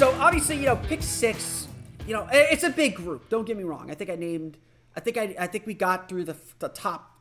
So 0.00 0.16
obviously, 0.18 0.56
you 0.56 0.64
know, 0.64 0.76
pick 0.76 1.02
six. 1.02 1.68
You 2.06 2.14
know, 2.14 2.26
it's 2.32 2.62
a 2.62 2.70
big 2.70 2.94
group. 2.94 3.28
Don't 3.28 3.46
get 3.46 3.58
me 3.58 3.64
wrong. 3.64 3.90
I 3.90 3.94
think 3.94 4.08
I 4.08 4.14
named. 4.14 4.56
I 4.96 5.00
think 5.00 5.18
I. 5.18 5.36
I 5.38 5.46
think 5.46 5.66
we 5.66 5.74
got 5.74 6.08
through 6.08 6.24
the 6.24 6.36
the 6.58 6.70
top 6.70 7.18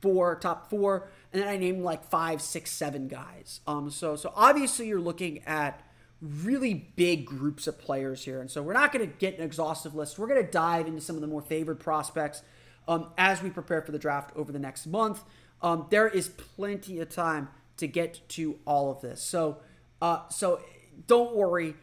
four, 0.00 0.34
top 0.36 0.70
four, 0.70 1.10
and 1.30 1.42
then 1.42 1.46
I 1.46 1.58
named 1.58 1.82
like 1.82 2.04
five, 2.04 2.40
six, 2.40 2.72
seven 2.72 3.06
guys. 3.08 3.60
Um. 3.66 3.90
So 3.90 4.16
so 4.16 4.32
obviously 4.34 4.88
you're 4.88 4.98
looking 4.98 5.42
at 5.44 5.84
really 6.22 6.72
big 6.96 7.26
groups 7.26 7.66
of 7.66 7.78
players 7.78 8.24
here, 8.24 8.40
and 8.40 8.50
so 8.50 8.62
we're 8.62 8.72
not 8.72 8.92
going 8.92 9.06
to 9.06 9.14
get 9.18 9.36
an 9.36 9.44
exhaustive 9.44 9.94
list. 9.94 10.18
We're 10.18 10.28
going 10.28 10.42
to 10.42 10.50
dive 10.50 10.86
into 10.86 11.02
some 11.02 11.16
of 11.16 11.20
the 11.20 11.28
more 11.28 11.42
favored 11.42 11.80
prospects 11.80 12.40
um, 12.88 13.08
as 13.18 13.42
we 13.42 13.50
prepare 13.50 13.82
for 13.82 13.92
the 13.92 13.98
draft 13.98 14.34
over 14.34 14.52
the 14.52 14.58
next 14.58 14.86
month. 14.86 15.22
Um, 15.60 15.86
there 15.90 16.08
is 16.08 16.28
plenty 16.28 16.98
of 16.98 17.10
time 17.10 17.50
to 17.76 17.86
get 17.86 18.26
to 18.30 18.58
all 18.64 18.90
of 18.90 19.02
this. 19.02 19.20
So 19.20 19.58
uh, 20.00 20.26
so 20.30 20.62
don't 21.06 21.36
worry 21.36 21.74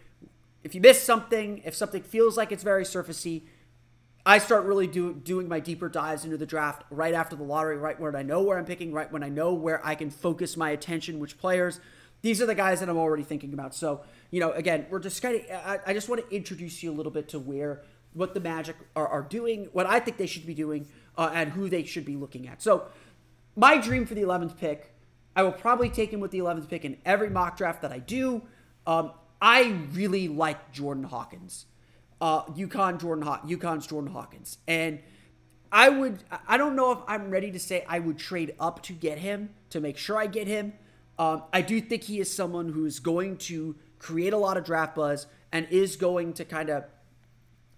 if 0.64 0.74
you 0.74 0.82
miss 0.82 1.02
something, 1.02 1.62
if 1.66 1.76
something 1.76 2.04
feels 2.04 2.38
like 2.38 2.52
it's 2.52 2.64
very 2.64 2.84
surfacey, 2.84 3.44
I 4.26 4.38
start 4.38 4.64
really 4.64 4.88
do, 4.88 5.14
doing 5.14 5.50
my 5.50 5.60
deeper 5.60 5.90
dives 5.90 6.24
into 6.24 6.38
the 6.38 6.46
draft 6.46 6.84
right 6.90 7.14
after 7.14 7.36
the 7.36 7.44
lottery, 7.44 7.78
right 7.78 8.00
when 8.00 8.16
I 8.16 8.24
know 8.24 8.42
where 8.42 8.58
I'm 8.58 8.66
picking, 8.66 8.94
right 8.94 9.12
when 9.12 9.24
I 9.24 9.30
know 9.30 9.54
where 9.54 9.86
I 9.86 9.96
can 9.96 10.10
focus 10.10 10.56
my 10.56 10.70
attention, 10.70 11.20
which 11.20 11.38
players. 11.38 11.82
These 12.22 12.42
are 12.42 12.46
the 12.46 12.56
guys 12.56 12.80
that 12.80 12.88
I'm 12.88 12.98
already 12.98 13.24
thinking 13.24 13.54
about. 13.54 13.76
So, 13.76 14.02
you 14.32 14.40
know, 14.40 14.52
again, 14.54 14.86
we're 14.90 15.00
just 15.00 15.22
kind 15.22 15.36
of, 15.36 15.42
I, 15.52 15.80
I 15.88 15.94
just 15.94 16.08
want 16.08 16.28
to 16.28 16.36
introduce 16.36 16.82
you 16.82 16.90
a 16.90 16.96
little 16.96 17.12
bit 17.12 17.28
to 17.30 17.40
where, 17.40 17.82
what 18.14 18.34
the 18.34 18.40
Magic 18.40 18.78
are, 18.96 19.08
are 19.08 19.24
doing, 19.24 19.68
what 19.74 19.86
I 19.86 20.00
think 20.00 20.16
they 20.16 20.28
should 20.28 20.46
be 20.46 20.54
doing, 20.54 20.88
uh, 21.18 21.32
and 21.34 21.52
who 21.52 21.68
they 21.68 21.84
should 21.84 22.06
be 22.06 22.16
looking 22.16 22.48
at. 22.48 22.62
So, 22.62 22.88
my 23.58 23.78
dream 23.78 24.06
for 24.06 24.14
the 24.14 24.22
11th 24.22 24.58
pick, 24.58 24.94
I 25.36 25.44
will 25.44 25.52
probably 25.52 25.90
take 25.90 26.12
him 26.12 26.22
with 26.22 26.32
the 26.32 26.40
11th 26.40 26.70
pick 26.70 26.86
in 26.86 26.98
every 27.06 27.30
mock 27.30 27.58
draft 27.58 27.82
that 27.82 27.92
I 27.92 28.00
do. 28.00 28.42
Um, 28.88 29.12
I 29.44 29.76
really 29.92 30.30
like 30.30 30.72
Jordan 30.72 31.04
Hawkins. 31.04 31.66
Uh, 32.22 32.46
UConn 32.46 33.02
Jordan 33.02 33.26
Haw- 33.26 33.42
UConn's 33.42 33.86
Jordan 33.86 34.14
Hawkins. 34.14 34.58
And 34.70 35.00
I 35.70 35.90
would 35.90 36.24
I 36.48 36.56
don't 36.56 36.78
know 36.78 36.94
if 36.94 37.00
I'm 37.08 37.30
ready 37.30 37.52
to 37.52 37.60
say 37.60 37.84
I 37.90 38.00
would 38.00 38.18
trade 38.18 38.56
up 38.58 38.82
to 38.84 38.94
get 38.94 39.18
him 39.18 39.50
to 39.72 39.82
make 39.82 39.98
sure 39.98 40.18
I 40.18 40.28
get 40.28 40.48
him. 40.48 40.74
Um, 41.20 41.44
I 41.52 41.62
do 41.62 41.82
think 41.82 42.04
he 42.04 42.20
is 42.22 42.34
someone 42.34 42.70
who's 42.70 43.00
going 43.00 43.36
to 43.50 43.76
create 44.00 44.32
a 44.32 44.38
lot 44.38 44.56
of 44.56 44.64
draft 44.64 44.96
buzz 44.96 45.28
and 45.52 45.68
is 45.70 45.98
going 45.98 46.34
to 46.34 46.46
kind 46.46 46.70
of 46.70 46.86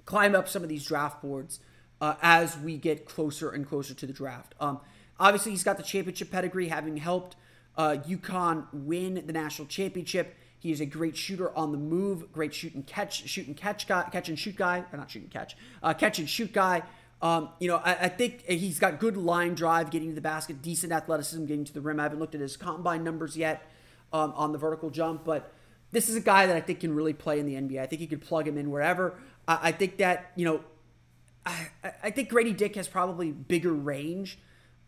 climb 0.05 0.35
up 0.35 0.47
some 0.47 0.61
of 0.61 0.69
these 0.69 0.85
draft 0.85 1.21
boards 1.23 1.59
uh, 1.99 2.13
as 2.21 2.59
we 2.59 2.77
get 2.77 3.07
closer 3.07 3.49
and 3.49 3.67
closer 3.67 3.95
to 3.95 4.05
the 4.05 4.13
draft. 4.13 4.53
Um, 4.59 4.81
obviously, 5.19 5.51
he's 5.51 5.63
got 5.63 5.77
the 5.77 5.83
championship 5.83 6.29
pedigree, 6.29 6.67
having 6.67 6.97
helped 6.97 7.35
uh, 7.75 7.97
UConn 8.07 8.67
win 8.71 9.23
the 9.25 9.33
national 9.33 9.67
championship. 9.67 10.35
He 10.65 10.71
is 10.71 10.81
a 10.81 10.85
great 10.87 11.15
shooter 11.15 11.55
on 11.55 11.71
the 11.71 11.77
move, 11.77 12.31
great 12.31 12.51
shoot 12.51 12.73
and 12.73 12.87
catch, 12.87 13.29
shoot 13.29 13.45
and 13.45 13.55
catch 13.55 13.87
guy, 13.87 14.09
catch 14.11 14.29
and 14.29 14.39
shoot 14.39 14.55
guy, 14.55 14.83
or 14.91 14.97
not 14.97 15.11
shoot 15.11 15.21
and 15.21 15.29
catch, 15.29 15.55
uh, 15.83 15.93
catch 15.93 16.17
and 16.17 16.27
shoot 16.27 16.51
guy. 16.51 16.81
Um, 17.21 17.49
you 17.59 17.67
know, 17.67 17.75
I, 17.75 18.05
I, 18.05 18.09
think 18.09 18.41
he's 18.47 18.79
got 18.79 18.99
good 18.99 19.15
line 19.15 19.53
drive, 19.53 19.91
getting 19.91 20.09
to 20.09 20.15
the 20.15 20.21
basket, 20.21 20.63
decent 20.63 20.91
athleticism, 20.91 21.45
getting 21.45 21.65
to 21.65 21.71
the 21.73 21.81
rim. 21.81 21.99
I 21.99 22.03
haven't 22.03 22.17
looked 22.17 22.33
at 22.33 22.41
his 22.41 22.57
combine 22.57 23.03
numbers 23.03 23.37
yet 23.37 23.69
um, 24.11 24.33
on 24.35 24.53
the 24.53 24.57
vertical 24.57 24.89
jump, 24.89 25.23
but 25.23 25.53
this 25.91 26.09
is 26.09 26.15
a 26.15 26.19
guy 26.19 26.47
that 26.47 26.55
I 26.55 26.61
think 26.61 26.79
can 26.79 26.95
really 26.95 27.13
play 27.13 27.39
in 27.39 27.45
the 27.45 27.53
NBA. 27.53 27.79
I 27.79 27.85
think 27.85 28.01
you 28.01 28.07
could 28.07 28.21
plug 28.21 28.47
him 28.47 28.57
in 28.57 28.71
wherever. 28.71 29.13
I, 29.47 29.59
I 29.61 29.71
think 29.71 29.97
that 29.97 30.31
you 30.35 30.45
know, 30.45 30.61
I, 31.45 31.67
I 32.01 32.09
think 32.09 32.29
Grady 32.29 32.53
Dick 32.53 32.75
has 32.75 32.87
probably 32.87 33.31
bigger 33.31 33.71
range 33.71 34.39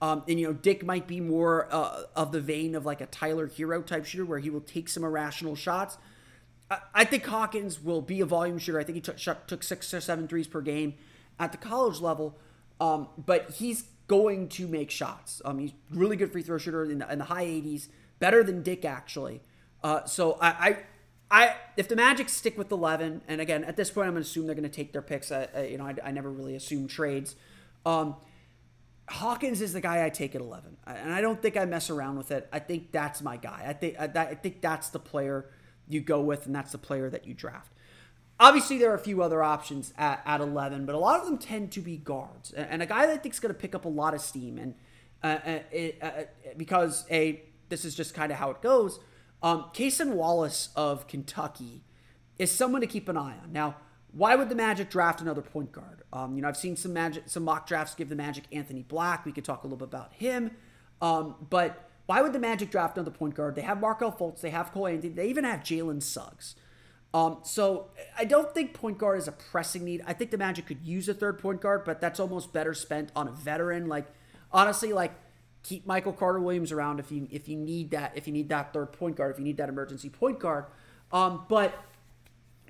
um, 0.01 0.23
and 0.27 0.39
you 0.39 0.47
know, 0.47 0.53
Dick 0.53 0.86
might 0.86 1.07
be 1.07 1.19
more 1.19 1.67
uh, 1.71 2.03
of 2.15 2.31
the 2.31 2.41
vein 2.41 2.75
of 2.75 2.86
like 2.86 3.01
a 3.01 3.07
Tyler 3.07 3.47
Herro 3.47 3.86
type 3.86 4.05
shooter, 4.05 4.25
where 4.25 4.39
he 4.39 4.49
will 4.49 4.62
take 4.62 4.89
some 4.89 5.03
irrational 5.03 5.55
shots. 5.55 5.97
I, 6.69 6.79
I 6.93 7.03
think 7.05 7.25
Hawkins 7.25 7.81
will 7.81 8.01
be 8.01 8.21
a 8.21 8.25
volume 8.25 8.60
shooter. 8.60 8.79
I 8.79 8.83
think 8.83 8.95
he 8.95 9.01
took 9.01 9.17
took 9.47 9.63
six 9.63 9.93
or 9.93 10.01
seven 10.01 10.27
threes 10.27 10.47
per 10.47 10.62
game 10.62 10.93
at 11.39 11.51
the 11.51 11.57
college 11.57 11.99
level, 11.99 12.38
um, 12.79 13.07
but 13.17 13.51
he's 13.51 13.86
going 14.07 14.47
to 14.47 14.67
make 14.67 14.89
shots. 14.89 15.41
Um, 15.45 15.60
he's 15.60 15.71
really 15.91 16.15
good 16.15 16.31
free 16.31 16.41
throw 16.41 16.57
shooter 16.57 16.86
in 16.86 16.99
the, 16.99 17.12
in 17.12 17.19
the 17.19 17.25
high 17.25 17.45
80s, 17.45 17.89
better 18.19 18.43
than 18.43 18.63
Dick 18.63 18.86
actually. 18.86 19.41
Uh, 19.83 20.05
so 20.05 20.38
I, 20.41 20.47
I, 20.49 20.77
I, 21.29 21.55
if 21.75 21.88
the 21.88 21.95
Magic 21.95 22.29
stick 22.29 22.57
with 22.57 22.71
11, 22.71 23.21
and 23.27 23.41
again 23.41 23.63
at 23.63 23.75
this 23.75 23.89
point 23.89 24.07
I'm 24.07 24.13
going 24.13 24.23
to 24.23 24.29
assume 24.29 24.45
they're 24.45 24.55
going 24.55 24.63
to 24.63 24.75
take 24.75 24.93
their 24.93 25.01
picks. 25.01 25.31
I, 25.31 25.47
I 25.55 25.65
you 25.65 25.77
know, 25.77 25.86
I, 25.86 25.95
I, 26.03 26.12
never 26.12 26.31
really 26.31 26.55
assume 26.55 26.88
trades. 26.88 27.36
Um, 27.86 28.15
Hawkins 29.10 29.62
is 29.62 29.74
the 29.74 29.82
guy 29.82 30.06
I 30.06 30.10
take 30.10 30.36
at 30.36 30.41
11, 30.41 30.78
and 30.86 31.13
I 31.13 31.22
don't 31.22 31.41
think 31.41 31.56
I 31.56 31.65
mess 31.65 31.89
around 31.89 32.17
with 32.17 32.32
it. 32.32 32.48
I 32.52 32.60
think 32.60 32.91
that's 32.91 33.22
my 33.22 33.38
guy. 33.38 33.63
I 33.65 33.74
think 33.74 33.98
I 34.00 34.36
think 34.36 34.62
that's 34.62 34.89
the 34.89 35.00
player 35.00 35.50
you 35.88 36.02
go 36.02 36.22
with, 36.22 36.46
and 36.46 36.54
that's 36.54 36.74
the 36.74 36.78
player 36.78 37.10
that 37.10 37.26
you 37.26 37.34
draft. 37.34 37.72
Obviously, 38.39 38.78
there 38.78 38.91
are 38.91 38.96
a 38.96 39.00
few 39.00 39.24
other 39.24 39.41
options 39.41 39.93
at, 39.98 40.22
at 40.26 40.41
11, 40.41 40.86
but 40.86 40.93
a 40.93 41.00
lot 41.00 41.20
of 41.20 41.26
them 41.26 41.38
tend 41.38 41.72
to 41.72 41.82
be 41.82 41.98
guards, 41.98 42.52
and 42.52 42.82
a 42.82 42.86
guy 42.86 43.06
that 43.06 43.13
I 43.13 43.17
think 43.17 43.34
is 43.34 43.39
going 43.39 43.54
to 43.54 43.60
pick 43.60 43.74
up 43.74 43.86
a 43.86 43.89
lot 43.89 44.13
of 44.13 44.22
steam, 44.22 44.58
and 44.58 44.76
uh, 45.24 45.39
uh 45.46 45.60
it, 45.72 45.98
uh, 46.02 46.12
because 46.58 47.06
a 47.10 47.43
this 47.70 47.86
is 47.86 47.96
just 47.96 48.13
kind 48.13 48.32
of 48.32 48.38
how 48.38 48.52
it 48.52 48.62
goes. 48.62 49.00
Um, 49.41 49.65
Cason 49.74 50.13
Wallace 50.13 50.70
of 50.76 51.08
Kentucky 51.08 51.84
is 52.38 52.52
someone 52.52 52.82
to 52.82 52.88
keep 52.88 53.08
an 53.08 53.17
eye 53.17 53.36
on. 53.41 53.52
Now, 53.52 53.76
why 54.17 54.36
would 54.36 54.49
the 54.49 54.56
Magic 54.56 54.89
draft 54.89 55.21
another 55.21 55.41
point 55.41 55.71
guard? 55.71 56.01
Um, 56.12 56.36
you 56.36 56.41
know, 56.41 56.47
I've 56.47 56.58
seen 56.58 56.75
some 56.75 56.93
Magic, 56.93 57.23
some 57.27 57.43
mock 57.43 57.67
drafts 57.67 57.93
give 57.93 58.10
the 58.10 58.15
Magic 58.15 58.45
Anthony 58.51 58.82
Black. 58.82 59.25
We 59.25 59.32
could 59.32 59.45
talk 59.45 59.63
a 59.63 59.67
little 59.67 59.77
bit 59.77 59.88
about 59.88 60.13
him. 60.13 60.51
Um, 61.01 61.36
but 61.49 61.89
why 62.08 62.21
would 62.21 62.34
the 62.34 62.39
Magic 62.39 62.71
draft 62.71 62.97
another 62.97 63.12
point 63.12 63.36
guard? 63.36 63.56
They 63.56 63.62
have 63.62 63.80
Markelle 63.80 64.12
Fultz, 64.12 64.41
they 64.41 64.49
have 64.49 64.71
Cole 64.71 64.88
Anthony, 64.88 65.13
they 65.13 65.27
even 65.27 65.43
have 65.43 65.60
Jalen 65.60 66.01
Suggs. 66.01 66.56
Um, 67.13 67.38
so 67.43 67.88
I 68.17 68.25
don't 68.25 68.53
think 68.53 68.73
point 68.73 68.97
guard 68.97 69.19
is 69.19 69.27
a 69.27 69.32
pressing 69.32 69.86
need. 69.86 70.03
I 70.06 70.13
think 70.13 70.32
the 70.32 70.38
Magic 70.38 70.65
could 70.65 70.84
use 70.84 71.08
a 71.08 71.13
third 71.13 71.39
point 71.39 71.62
guard, 71.62 71.86
but 71.86 72.01
that's 72.01 72.19
almost 72.19 72.51
better 72.51 72.73
spent 72.73 73.12
on 73.15 73.27
a 73.27 73.32
veteran. 73.32 73.88
Like 73.88 74.08
honestly, 74.51 74.93
like 74.93 75.13
keep 75.63 75.86
Michael 75.86 76.13
Carter 76.13 76.39
Williams 76.39 76.71
around 76.71 76.99
if 76.99 77.12
you 77.12 77.27
if 77.32 77.47
you 77.47 77.58
need 77.58 77.91
that 77.91 78.13
if 78.15 78.27
you 78.27 78.34
need 78.34 78.49
that 78.49 78.73
third 78.73 78.93
point 78.93 79.15
guard 79.15 79.32
if 79.32 79.39
you 79.39 79.45
need 79.45 79.58
that 79.58 79.69
emergency 79.69 80.10
point 80.10 80.39
guard. 80.39 80.65
Um, 81.12 81.45
but 81.47 81.73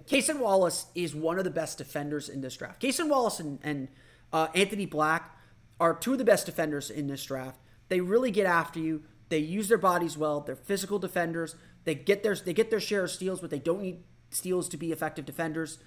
Cason 0.08 0.40
Wallace 0.40 0.88
is 0.96 1.14
one 1.14 1.38
of 1.38 1.44
the 1.44 1.50
best 1.50 1.78
defenders 1.78 2.30
in 2.30 2.42
this 2.42 2.56
draft. 2.56 2.82
Cason 2.82 3.10
Wallace 3.10 3.40
and, 3.40 3.60
and 3.62 3.90
uh, 4.32 4.48
Anthony 4.56 4.86
Black 4.86 5.38
are 5.80 5.94
two 5.94 6.14
of 6.14 6.18
the 6.18 6.24
best 6.24 6.46
defenders 6.46 6.90
in 6.90 7.08
this 7.08 7.24
draft. 7.24 7.60
They 7.90 8.00
really 8.00 8.32
get 8.32 8.46
after 8.46 8.80
you. 8.80 9.04
They 9.30 9.40
use 9.40 9.68
their 9.68 9.78
bodies 9.78 10.18
well. 10.18 10.42
They're 10.42 10.56
physical 10.56 11.00
defenders. 11.00 11.56
They 11.84 11.96
get 11.96 12.24
their 12.24 12.36
they 12.36 12.54
get 12.54 12.70
their 12.70 12.80
share 12.80 13.04
of 13.04 13.12
steals, 13.12 13.42
but 13.42 13.50
they 13.50 13.60
don't 13.60 13.82
need 13.82 14.04
steals 14.30 14.68
to 14.70 14.78
be 14.78 14.92
effective 14.92 15.26
defenders. 15.26 15.80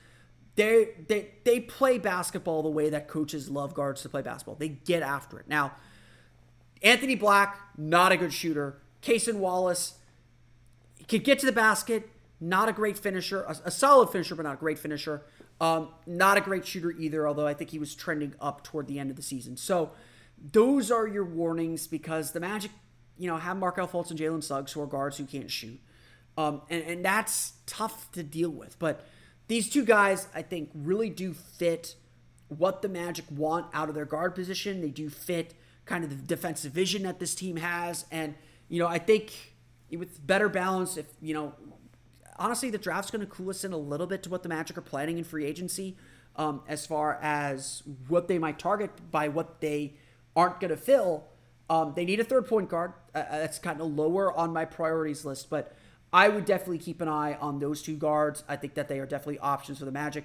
They 0.57 0.91
they 1.09 1.33
they 1.45 1.61
play 1.61 1.99
basketball 1.99 2.63
the 2.63 2.71
way 2.71 2.91
that 2.91 3.09
coaches 3.09 3.49
love 3.49 3.75
guards 3.75 4.03
to 4.03 4.09
play 4.09 4.23
basketball. 4.23 4.57
They 4.57 4.69
get 4.69 5.03
after 5.03 5.39
it. 5.39 5.49
Now, 5.49 5.73
Anthony 6.83 7.15
Black, 7.15 7.59
not 7.77 8.13
a 8.13 8.17
good 8.17 8.33
shooter. 8.33 8.79
Cason 9.03 9.37
Wallace 9.37 9.95
could 11.09 11.25
get 11.25 11.39
to 11.41 11.47
the 11.47 11.53
basket, 11.53 12.09
not 12.41 12.69
a 12.69 12.73
great 12.73 12.99
finisher, 12.99 13.43
a, 13.43 13.57
a 13.67 13.71
solid 13.71 14.11
finisher, 14.11 14.35
but 14.35 14.43
not 14.43 14.55
a 14.55 14.59
great 14.59 14.79
finisher. 14.79 15.23
Um, 15.61 15.89
not 16.07 16.39
a 16.39 16.41
great 16.41 16.67
shooter 16.67 16.91
either, 16.91 17.29
although 17.29 17.47
I 17.47 17.53
think 17.53 17.71
he 17.71 17.79
was 17.79 17.95
trending 17.95 18.35
up 18.41 18.65
toward 18.65 18.87
the 18.87 18.99
end 18.99 19.11
of 19.11 19.17
the 19.17 19.23
season. 19.23 19.59
So 19.59 19.91
those 20.41 20.91
are 20.91 21.07
your 21.07 21.25
warnings 21.25 21.87
because 21.87 22.33
the 22.33 22.41
Magic, 22.41 22.71
you 23.19 23.29
know, 23.29 23.37
have 23.37 23.59
Markelle 23.59 23.87
Fultz 23.87 24.11
and 24.11 24.19
Jalen 24.19 24.43
Suggs 24.43 24.73
who 24.73 24.81
are 24.81 24.87
guards 24.87 25.19
who 25.19 25.27
can't 25.27 25.51
shoot. 25.51 25.79
Um, 26.39 26.63
and, 26.71 26.83
and 26.85 27.05
that's 27.05 27.53
tough 27.67 28.11
to 28.13 28.23
deal 28.23 28.49
with. 28.49 28.79
But 28.79 29.07
these 29.49 29.69
two 29.69 29.85
guys, 29.85 30.29
I 30.35 30.41
think, 30.41 30.71
really 30.75 31.11
do 31.11 31.35
fit 31.35 31.95
what 32.49 32.81
the 32.81 32.89
Magic 32.89 33.27
want 33.31 33.67
out 33.75 33.91
of 33.91 33.95
their 33.95 34.07
guard 34.07 34.35
position. 34.35 34.81
They 34.81 34.89
do 34.89 35.11
fit 35.11 35.55
kind 35.85 36.05
of 36.05 36.11
the 36.11 36.17
defensive 36.17 36.73
vision 36.73 37.03
that 37.03 37.19
this 37.19 37.35
team 37.35 37.57
has. 37.57 38.07
And, 38.11 38.35
you 38.69 38.79
know, 38.79 38.87
I 38.87 38.99
think 38.99 39.33
with 39.91 40.27
better 40.27 40.49
balance, 40.49 40.97
if, 40.97 41.07
you 41.21 41.35
know, 41.35 41.53
honestly, 42.41 42.71
the 42.71 42.79
draft's 42.79 43.11
going 43.11 43.21
to 43.21 43.27
cool 43.27 43.51
us 43.51 43.63
in 43.65 43.73
a 43.73 43.79
little 43.79 44.07
bit 44.07 44.23
to 44.25 44.31
what 44.31 44.43
the 44.43 44.49
Magic 44.49 44.77
are 44.77 44.83
planning 44.83 45.19
in 45.19 45.25
free 45.25 45.45
agency 45.45 45.97
um, 46.37 46.63
as 46.67 46.87
far 46.87 47.19
as 47.23 47.83
what 48.09 48.27
they 48.27 48.39
might 48.39 48.59
target 48.59 48.91
by 49.11 49.29
what 49.29 49.61
they 49.61 49.95
aren't 50.35 50.59
going 50.59 50.71
to 50.71 50.77
fill. 50.77 51.25
Um, 51.69 51.93
they 51.95 52.05
need 52.05 52.19
a 52.19 52.25
third 52.25 52.49
point 52.49 52.69
guard. 52.69 52.95
Uh, 53.15 53.19
uh 53.19 53.39
that's 53.39 53.59
kind 53.59 53.81
of 53.81 53.87
lower 53.95 54.33
on 54.37 54.53
my 54.53 54.65
priorities 54.65 55.25
list, 55.25 55.51
but 55.51 55.77
I 56.13 56.29
would 56.29 56.45
definitely 56.45 56.79
keep 56.79 57.01
an 57.01 57.09
eye 57.09 57.35
on 57.35 57.61
those 57.61 57.83
two 57.83 57.97
guards. 57.97 58.43
I 58.49 58.57
think 58.57 58.75
that 58.75 58.89
they 58.89 58.99
are 58.99 59.07
definitely 59.07 59.39
options 59.39 59.79
for 59.79 59.85
the 59.85 59.93
Magic. 59.93 60.25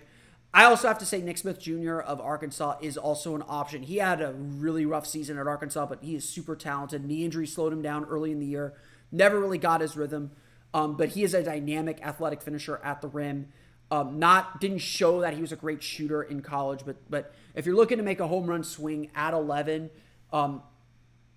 I 0.54 0.64
also 0.64 0.88
have 0.88 0.98
to 1.00 1.06
say 1.06 1.22
Nick 1.22 1.38
Smith 1.38 1.60
Jr. 1.60 2.00
of 2.00 2.22
Arkansas 2.22 2.78
is 2.82 2.98
also 2.98 3.36
an 3.36 3.44
option. 3.46 3.84
He 3.84 3.98
had 3.98 4.22
a 4.22 4.32
really 4.32 4.86
rough 4.86 5.06
season 5.06 5.38
at 5.38 5.48
Arkansas, 5.48 5.86
but 5.86 6.02
he 6.02 6.16
is 6.16 6.28
super 6.28 6.56
talented. 6.56 7.04
Knee 7.04 7.26
injury 7.26 7.46
slowed 7.46 7.74
him 7.74 7.82
down 7.82 8.06
early 8.06 8.32
in 8.32 8.40
the 8.40 8.46
year. 8.46 8.74
Never 9.12 9.38
really 9.38 9.58
got 9.58 9.82
his 9.82 9.98
rhythm, 9.98 10.32
um, 10.74 10.98
but 10.98 11.10
he 11.10 11.24
is 11.24 11.34
a 11.34 11.44
dynamic 11.44 12.00
athletic 12.02 12.42
finisher 12.42 12.80
at 12.84 13.02
the 13.02 13.08
rim. 13.08 13.50
Um, 13.92 14.18
not 14.18 14.60
didn't 14.60 14.80
show 14.80 15.22
that 15.22 15.36
he 15.36 15.42
was 15.42 15.52
a 15.52 15.56
great 15.56 15.84
shooter 15.84 16.24
in 16.24 16.42
college, 16.42 16.82
but 16.86 16.98
but 17.10 17.34
if 17.54 17.66
you're 17.66 17.76
looking 17.76 17.98
to 17.98 18.04
make 18.04 18.20
a 18.20 18.28
home 18.28 18.48
run 18.48 18.64
swing 18.64 19.12
at 19.16 19.34
11, 19.34 19.92
um, 20.34 20.64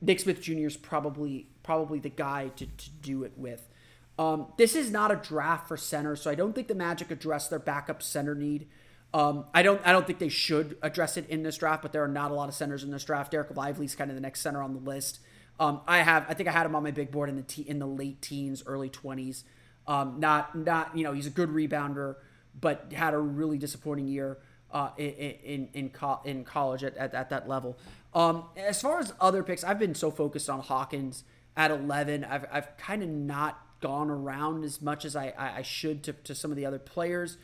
Nick 0.00 0.20
Smith 0.20 0.40
Jr. 0.40 0.66
is 0.66 0.76
probably 0.76 1.48
probably 1.62 1.98
the 1.98 2.08
guy 2.08 2.48
to, 2.56 2.66
to 2.66 2.90
do 3.02 3.24
it 3.24 3.32
with. 3.36 3.68
Um, 4.18 4.46
this 4.56 4.74
is 4.74 4.90
not 4.90 5.12
a 5.12 5.16
draft 5.16 5.68
for 5.68 5.76
center, 5.76 6.16
so 6.16 6.30
I 6.30 6.34
don't 6.34 6.54
think 6.54 6.66
the 6.66 6.74
Magic 6.74 7.10
address 7.10 7.48
their 7.48 7.58
backup 7.58 8.02
center 8.02 8.34
need. 8.34 8.66
Um, 9.14 9.46
I 9.54 9.62
don't 9.62 9.80
I 9.86 9.92
don't 9.92 10.06
think 10.06 10.18
they 10.18 10.28
should 10.28 10.76
address 10.82 11.16
it 11.16 11.28
in 11.28 11.42
this 11.42 11.56
draft, 11.56 11.82
but 11.82 11.92
there 11.92 12.02
are 12.02 12.08
not 12.08 12.30
a 12.30 12.34
lot 12.34 12.48
of 12.48 12.54
centers 12.54 12.84
in 12.84 12.90
this 12.90 13.04
draft. 13.04 13.32
Dereck 13.32 13.54
Lively's 13.56 13.94
kind 13.94 14.10
of 14.10 14.16
the 14.16 14.20
next 14.20 14.40
center 14.40 14.62
on 14.62 14.74
the 14.74 14.80
list. 14.80 15.20
Um, 15.60 15.80
I 15.86 15.98
have 15.98 16.26
I 16.28 16.34
think 16.34 16.48
I 16.48 16.52
had 16.52 16.66
him 16.66 16.74
on 16.74 16.82
my 16.82 16.90
big 16.90 17.10
board 17.10 17.28
in 17.28 17.36
the 17.36 17.42
te- 17.42 17.68
in 17.68 17.78
the 17.78 17.86
late 17.86 18.22
teens, 18.22 18.62
early 18.66 18.88
twenties. 18.88 19.44
Um, 19.86 20.20
not 20.20 20.54
not 20.56 20.96
you 20.96 21.04
know 21.04 21.12
he's 21.12 21.26
a 21.26 21.30
good 21.30 21.48
rebounder, 21.48 22.16
but 22.58 22.92
had 22.92 23.14
a 23.14 23.18
really 23.18 23.58
disappointing 23.58 24.06
year 24.06 24.38
uh, 24.70 24.90
in 24.96 25.08
in 25.08 25.68
in, 25.72 25.90
co- 25.90 26.20
in 26.24 26.44
college 26.44 26.84
at, 26.84 26.96
at, 26.96 27.14
at, 27.14 27.30
that 27.30 27.48
level. 27.48 27.78
Um, 28.14 28.44
as 28.56 28.80
far 28.80 29.00
as 29.00 29.12
other 29.20 29.42
picks, 29.42 29.64
I've 29.64 29.78
been 29.78 29.94
so 29.94 30.10
focused 30.10 30.48
on 30.48 30.60
Hawkins 30.60 31.24
at 31.56 31.70
eleven. 31.70 32.24
I've 32.24 32.46
I've 32.52 32.76
kind 32.76 33.02
of 33.02 33.08
not 33.08 33.58
gone 33.80 34.10
around 34.10 34.64
as 34.64 34.82
much 34.82 35.04
as 35.04 35.14
I, 35.14 35.32
I, 35.38 35.62
should 35.62 36.02
to, 36.04 36.12
to 36.12 36.34
some 36.34 36.50
of 36.50 36.56
the 36.56 36.66
other 36.66 36.78
players. 36.80 37.36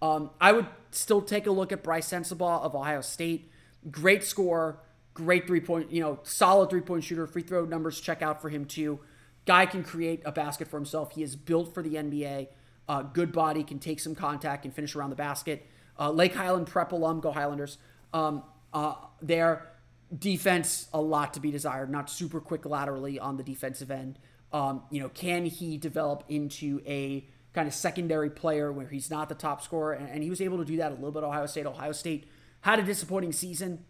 Um, 0.00 0.30
I 0.40 0.52
would 0.52 0.66
still 0.90 1.20
take 1.20 1.46
a 1.46 1.50
look 1.50 1.70
at 1.70 1.82
Brice 1.82 2.10
Sensabaugh 2.10 2.62
of 2.62 2.74
Ohio 2.74 3.02
State. 3.02 3.50
Great 3.90 4.24
score, 4.24 4.80
great 5.14 5.46
three 5.46 5.60
point, 5.60 5.92
you 5.92 6.00
know, 6.00 6.18
solid 6.22 6.70
three 6.70 6.80
point 6.80 7.04
shooter. 7.04 7.26
Free 7.26 7.42
throw 7.42 7.64
numbers 7.64 8.00
check 8.00 8.22
out 8.22 8.40
for 8.40 8.48
him 8.48 8.64
too. 8.64 9.00
Guy 9.44 9.66
can 9.66 9.82
create 9.82 10.22
a 10.24 10.32
basket 10.32 10.68
for 10.68 10.76
himself. 10.76 11.12
He 11.14 11.22
is 11.22 11.36
built 11.36 11.74
for 11.74 11.82
the 11.82 11.94
NBA. 11.94 12.48
Uh, 12.88 13.02
good 13.02 13.32
body, 13.32 13.64
can 13.64 13.78
take 13.78 14.00
some 14.00 14.14
contact 14.14 14.64
and 14.64 14.74
finish 14.74 14.94
around 14.94 15.10
the 15.10 15.16
basket. 15.16 15.66
Uh, 15.98 16.10
Lake 16.10 16.34
Highland 16.34 16.66
prep 16.66 16.92
alum, 16.92 17.20
go 17.20 17.32
Highlanders. 17.32 17.78
Um, 18.12 18.42
uh, 18.72 18.94
there, 19.20 19.68
defense 20.16 20.88
a 20.92 21.00
lot 21.00 21.34
to 21.34 21.40
be 21.40 21.50
desired. 21.50 21.90
Not 21.90 22.10
super 22.10 22.40
quick 22.40 22.66
laterally 22.66 23.18
on 23.18 23.36
the 23.36 23.42
defensive 23.42 23.90
end. 23.90 24.18
Um, 24.52 24.82
you 24.90 25.00
know, 25.00 25.08
can 25.08 25.46
he 25.46 25.76
develop 25.76 26.24
into 26.28 26.82
a 26.86 27.26
kind 27.52 27.68
of 27.68 27.74
secondary 27.74 28.30
player 28.30 28.72
where 28.72 28.88
he's 28.88 29.10
not 29.10 29.28
the 29.28 29.34
top 29.34 29.62
scorer, 29.62 29.92
and, 29.92 30.08
and 30.08 30.22
he 30.22 30.30
was 30.30 30.40
able 30.40 30.58
to 30.58 30.64
do 30.64 30.76
that 30.78 30.90
a 30.90 30.94
little 30.94 31.12
bit. 31.12 31.22
Ohio 31.22 31.46
State, 31.46 31.66
Ohio 31.66 31.92
State 31.92 32.26
had 32.62 32.78
a 32.78 32.82
disappointing 32.82 33.32
season, 33.32 33.84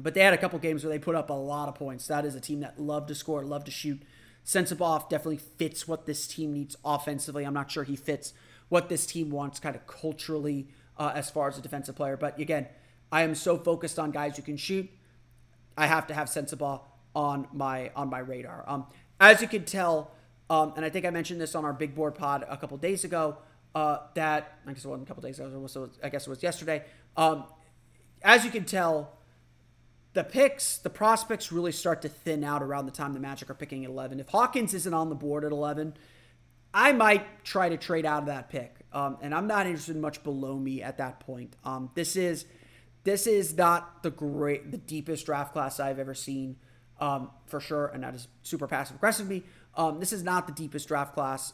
but 0.00 0.14
they 0.14 0.20
had 0.20 0.34
a 0.34 0.38
couple 0.38 0.58
games 0.58 0.84
where 0.84 0.92
they 0.92 0.98
put 0.98 1.14
up 1.14 1.30
a 1.30 1.34
lot 1.34 1.68
of 1.68 1.74
points. 1.74 2.06
That 2.08 2.24
is 2.24 2.34
a 2.34 2.40
team 2.40 2.60
that 2.60 2.80
loved 2.80 3.08
to 3.08 3.14
score, 3.14 3.44
loved 3.44 3.66
to 3.66 3.72
shoot. 3.72 4.02
Sensabaugh 4.44 5.08
definitely 5.08 5.38
fits 5.38 5.88
what 5.88 6.06
this 6.06 6.26
team 6.26 6.52
needs 6.52 6.76
offensively. 6.84 7.44
I'm 7.44 7.54
not 7.54 7.70
sure 7.70 7.84
he 7.84 7.96
fits 7.96 8.34
what 8.68 8.88
this 8.88 9.06
team 9.06 9.30
wants 9.30 9.60
kind 9.60 9.76
of 9.76 9.86
culturally 9.86 10.68
uh, 10.98 11.12
as 11.14 11.30
far 11.30 11.48
as 11.48 11.58
a 11.58 11.62
defensive 11.62 11.96
player. 11.96 12.16
But 12.16 12.38
again, 12.38 12.66
I 13.10 13.22
am 13.22 13.34
so 13.34 13.56
focused 13.56 13.98
on 13.98 14.10
guys 14.10 14.36
who 14.36 14.42
can 14.42 14.56
shoot. 14.56 14.90
I 15.76 15.86
have 15.86 16.06
to 16.08 16.14
have 16.14 16.28
Sensabaugh 16.28 16.80
on 17.14 17.46
my 17.52 17.90
on 17.94 18.10
my 18.10 18.18
radar. 18.18 18.64
Um, 18.66 18.86
as 19.20 19.40
you 19.40 19.48
can 19.48 19.64
tell, 19.64 20.10
um, 20.50 20.72
and 20.76 20.84
I 20.84 20.90
think 20.90 21.06
I 21.06 21.10
mentioned 21.10 21.40
this 21.40 21.54
on 21.54 21.64
our 21.64 21.72
big 21.72 21.94
board 21.94 22.14
pod 22.14 22.44
a 22.48 22.56
couple 22.56 22.76
days 22.76 23.04
ago. 23.04 23.38
Uh, 23.74 23.98
that 24.14 24.58
I 24.66 24.72
guess 24.72 24.84
it 24.84 24.88
wasn't 24.88 25.06
a 25.06 25.08
couple 25.08 25.22
days 25.22 25.40
ago, 25.40 25.88
I 26.02 26.08
guess 26.08 26.26
it 26.26 26.30
was 26.30 26.42
yesterday. 26.42 26.84
Um, 27.16 27.44
as 28.22 28.44
you 28.44 28.50
can 28.52 28.64
tell, 28.64 29.18
the 30.14 30.24
picks, 30.24 30.78
the 30.78 30.90
prospects 30.90 31.52
really 31.52 31.72
start 31.72 32.02
to 32.02 32.08
thin 32.08 32.44
out 32.44 32.62
around 32.62 32.86
the 32.86 32.92
time 32.92 33.12
the 33.12 33.20
Magic 33.20 33.50
are 33.50 33.54
picking 33.54 33.84
at 33.84 33.90
11. 33.90 34.20
If 34.20 34.28
Hawkins 34.28 34.72
isn't 34.72 34.94
on 34.94 35.08
the 35.08 35.14
board 35.14 35.44
at 35.44 35.52
11, 35.52 35.94
I 36.72 36.92
might 36.92 37.44
try 37.44 37.68
to 37.68 37.76
trade 37.76 38.06
out 38.06 38.20
of 38.20 38.26
that 38.26 38.48
pick, 38.48 38.76
um, 38.92 39.18
and 39.20 39.34
I'm 39.34 39.46
not 39.46 39.66
interested 39.66 39.94
in 39.94 40.00
much 40.00 40.24
below 40.24 40.56
me 40.56 40.82
at 40.82 40.98
that 40.98 41.20
point. 41.20 41.54
Um, 41.64 41.90
this 41.94 42.16
is 42.16 42.46
this 43.04 43.26
is 43.26 43.54
not 43.54 44.02
the 44.02 44.10
great, 44.10 44.70
the 44.70 44.78
deepest 44.78 45.26
draft 45.26 45.52
class 45.52 45.78
I've 45.78 45.98
ever 45.98 46.14
seen, 46.14 46.56
um, 46.98 47.30
for 47.46 47.60
sure, 47.60 47.88
and 47.88 48.02
that 48.02 48.14
is 48.14 48.28
super 48.42 48.66
passive 48.66 48.96
aggressive 48.96 49.28
me. 49.28 49.42
Um, 49.76 50.00
this 50.00 50.12
is 50.12 50.22
not 50.22 50.46
the 50.46 50.54
deepest 50.54 50.88
draft 50.88 51.12
class. 51.12 51.52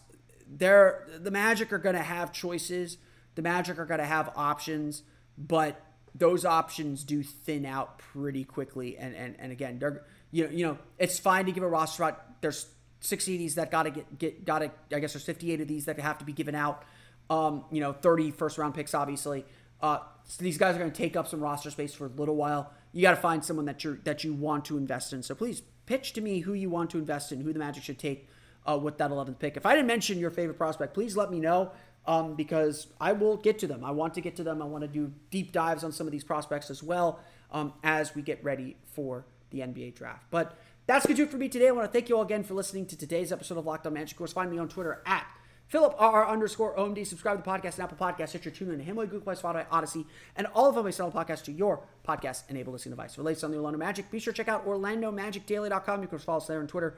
They're, 0.48 1.08
the 1.18 1.30
Magic 1.30 1.72
are 1.72 1.78
going 1.78 1.96
to 1.96 2.02
have 2.02 2.32
choices. 2.32 2.98
The 3.34 3.42
Magic 3.42 3.78
are 3.78 3.84
going 3.84 4.00
to 4.00 4.06
have 4.06 4.32
options, 4.36 5.02
but 5.36 5.84
those 6.14 6.44
options 6.44 7.04
do 7.04 7.22
thin 7.22 7.64
out 7.64 7.98
pretty 7.98 8.44
quickly. 8.44 8.96
And 8.98 9.14
and, 9.14 9.36
and 9.38 9.52
again, 9.52 9.78
they're 9.78 10.04
you 10.30 10.44
know 10.44 10.50
you 10.50 10.66
know 10.66 10.78
it's 10.98 11.18
fine 11.18 11.46
to 11.46 11.52
give 11.52 11.62
a 11.62 11.68
roster 11.68 12.04
out. 12.04 12.40
There's 12.40 12.66
60 13.00 13.34
of 13.34 13.38
these 13.38 13.54
that 13.54 13.70
got 13.70 13.84
to 13.84 13.90
get 13.90 14.18
get 14.18 14.44
got 14.44 14.60
to. 14.60 14.70
I 14.94 15.00
guess 15.00 15.12
there's 15.12 15.24
58 15.24 15.60
of 15.60 15.68
these 15.68 15.86
that 15.86 15.98
have 15.98 16.18
to 16.18 16.24
be 16.24 16.32
given 16.32 16.54
out. 16.54 16.84
Um, 17.28 17.64
you 17.70 17.80
know, 17.80 17.92
30 17.92 18.32
first 18.32 18.58
round 18.58 18.74
picks, 18.74 18.92
obviously. 18.94 19.44
Uh, 19.80 19.98
so 20.24 20.42
these 20.42 20.58
guys 20.58 20.74
are 20.74 20.78
going 20.78 20.90
to 20.90 20.96
take 20.96 21.16
up 21.16 21.28
some 21.28 21.40
roster 21.40 21.70
space 21.70 21.94
for 21.94 22.06
a 22.06 22.10
little 22.10 22.36
while. 22.36 22.72
You 22.92 23.02
got 23.02 23.12
to 23.12 23.20
find 23.20 23.44
someone 23.44 23.66
that 23.66 23.84
you 23.84 24.00
that 24.04 24.24
you 24.24 24.34
want 24.34 24.64
to 24.66 24.76
invest 24.76 25.12
in. 25.12 25.22
So 25.22 25.34
please 25.34 25.62
pitch 25.86 26.12
to 26.14 26.20
me 26.20 26.40
who 26.40 26.52
you 26.54 26.70
want 26.70 26.90
to 26.90 26.98
invest 26.98 27.32
in, 27.32 27.40
who 27.40 27.52
the 27.52 27.58
Magic 27.58 27.82
should 27.82 27.98
take 27.98 28.28
uh, 28.68 28.78
with 28.78 28.98
that 28.98 29.10
11th 29.10 29.38
pick. 29.38 29.56
If 29.56 29.66
I 29.66 29.74
didn't 29.74 29.86
mention 29.86 30.18
your 30.18 30.30
favorite 30.30 30.58
prospect, 30.58 30.94
please 30.94 31.16
let 31.16 31.30
me 31.30 31.40
know 31.40 31.72
um, 32.06 32.34
because 32.34 32.88
I 33.00 33.12
will 33.12 33.36
get 33.36 33.58
to 33.60 33.66
them. 33.66 33.84
I 33.84 33.90
want 33.90 34.14
to 34.14 34.20
get 34.20 34.36
to 34.36 34.44
them. 34.44 34.62
I 34.62 34.64
want 34.64 34.82
to 34.82 34.88
do 34.88 35.12
deep 35.30 35.52
dives 35.52 35.84
on 35.84 35.92
some 35.92 36.06
of 36.06 36.12
these 36.12 36.24
prospects 36.24 36.70
as 36.70 36.82
well 36.82 37.20
um, 37.50 37.72
as 37.82 38.14
we 38.14 38.22
get 38.22 38.42
ready 38.42 38.76
for 38.84 39.26
the 39.50 39.60
NBA 39.60 39.94
draft. 39.94 40.26
But 40.30 40.58
that's 40.86 41.06
going 41.06 41.16
to 41.16 41.22
do 41.22 41.28
it 41.28 41.30
for 41.30 41.38
me 41.38 41.48
today. 41.48 41.68
I 41.68 41.72
want 41.72 41.86
to 41.86 41.92
thank 41.92 42.08
you 42.08 42.16
all 42.16 42.22
again 42.22 42.42
for 42.42 42.54
listening 42.54 42.86
to 42.86 42.96
today's 42.96 43.32
episode 43.32 43.58
of 43.58 43.66
Locked 43.66 43.86
On 43.86 43.92
Magic. 43.92 44.12
Of 44.12 44.18
course, 44.18 44.32
find 44.32 44.50
me 44.50 44.58
on 44.58 44.68
Twitter 44.68 45.02
at 45.06 45.26
Philip 45.68 45.94
R 45.98 46.28
underscore 46.28 46.76
OMD. 46.76 47.06
Subscribe 47.06 47.36
to 47.36 47.44
the 47.44 47.48
podcast 47.48 47.74
and 47.78 47.84
Apple 47.84 47.96
Podcasts, 47.96 48.30
Stitcher, 48.30 48.50
TuneIn, 48.50 48.80
Himalaya, 48.80 49.08
Google 49.08 49.20
Play, 49.20 49.34
Spotify, 49.36 49.68
Audacy, 49.68 50.04
and 50.34 50.48
all 50.48 50.68
of 50.68 50.74
them 50.74 50.90
sell 50.90 51.12
podcasts 51.12 51.44
to 51.44 51.52
your 51.52 51.86
podcast 52.06 52.42
enabled 52.48 52.72
listening 52.72 52.96
device. 52.96 53.14
For 53.14 53.22
latest 53.22 53.44
on 53.44 53.52
the 53.52 53.58
Orlando 53.58 53.78
Magic, 53.78 54.10
be 54.10 54.18
sure 54.18 54.32
to 54.32 54.36
check 54.36 54.48
out 54.48 54.66
OrlandoMagicDaily.com. 54.66 56.02
You 56.02 56.08
can 56.08 56.18
follow 56.18 56.38
us 56.38 56.48
there 56.48 56.58
on 56.58 56.66
Twitter 56.66 56.96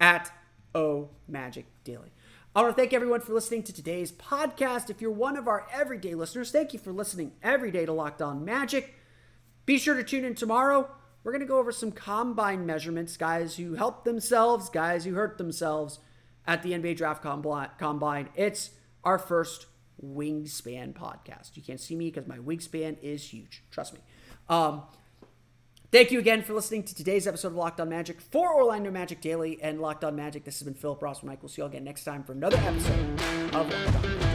at 0.00 0.32
O 0.74 1.10
Magic 1.28 1.66
Daily. 1.84 2.12
I 2.56 2.62
want 2.62 2.76
to 2.76 2.80
thank 2.80 2.92
everyone 2.92 3.20
for 3.20 3.32
listening 3.32 3.64
to 3.64 3.72
today's 3.72 4.12
podcast. 4.12 4.88
If 4.88 5.00
you're 5.00 5.10
one 5.10 5.36
of 5.36 5.48
our 5.48 5.66
everyday 5.72 6.14
listeners, 6.14 6.52
thank 6.52 6.72
you 6.72 6.78
for 6.78 6.92
listening 6.92 7.32
every 7.42 7.72
day 7.72 7.84
to 7.84 7.92
Locked 7.92 8.22
On 8.22 8.44
Magic. 8.44 8.94
Be 9.66 9.76
sure 9.76 9.96
to 9.96 10.04
tune 10.04 10.24
in 10.24 10.36
tomorrow. 10.36 10.88
We're 11.24 11.32
going 11.32 11.40
to 11.40 11.48
go 11.48 11.58
over 11.58 11.72
some 11.72 11.90
combine 11.90 12.64
measurements, 12.64 13.16
guys 13.16 13.56
who 13.56 13.74
helped 13.74 14.04
themselves, 14.04 14.70
guys 14.70 15.04
who 15.04 15.14
hurt 15.14 15.36
themselves 15.36 15.98
at 16.46 16.62
the 16.62 16.70
NBA 16.74 16.96
Draft 16.96 17.24
Combine. 17.24 18.28
It's 18.36 18.70
our 19.02 19.18
first 19.18 19.66
wingspan 20.00 20.92
podcast. 20.92 21.56
You 21.56 21.62
can't 21.62 21.80
see 21.80 21.96
me 21.96 22.12
because 22.12 22.28
my 22.28 22.38
wingspan 22.38 22.98
is 23.02 23.30
huge. 23.30 23.64
Trust 23.72 23.94
me. 23.94 24.00
Um, 24.48 24.82
thank 25.94 26.10
you 26.10 26.18
again 26.18 26.42
for 26.42 26.54
listening 26.54 26.82
to 26.82 26.92
today's 26.92 27.24
episode 27.24 27.46
of 27.46 27.54
Locked 27.54 27.80
On 27.80 27.88
Magic 27.88 28.20
for 28.20 28.52
Orlando 28.52 28.90
Magic 28.90 29.20
Daily 29.20 29.62
and 29.62 29.80
Locked 29.80 30.02
On 30.02 30.16
Magic. 30.16 30.42
This 30.42 30.58
has 30.58 30.64
been 30.64 30.74
Philip 30.74 31.00
Ross 31.00 31.22
Mike. 31.22 31.40
We'll 31.40 31.48
see 31.48 31.62
you 31.62 31.66
all 31.66 31.70
again 31.70 31.84
next 31.84 32.02
time 32.02 32.24
for 32.24 32.32
another 32.32 32.56
episode 32.56 33.20
of 33.54 33.70
Locked 33.70 34.04
On 34.04 34.18
Magic. 34.18 34.33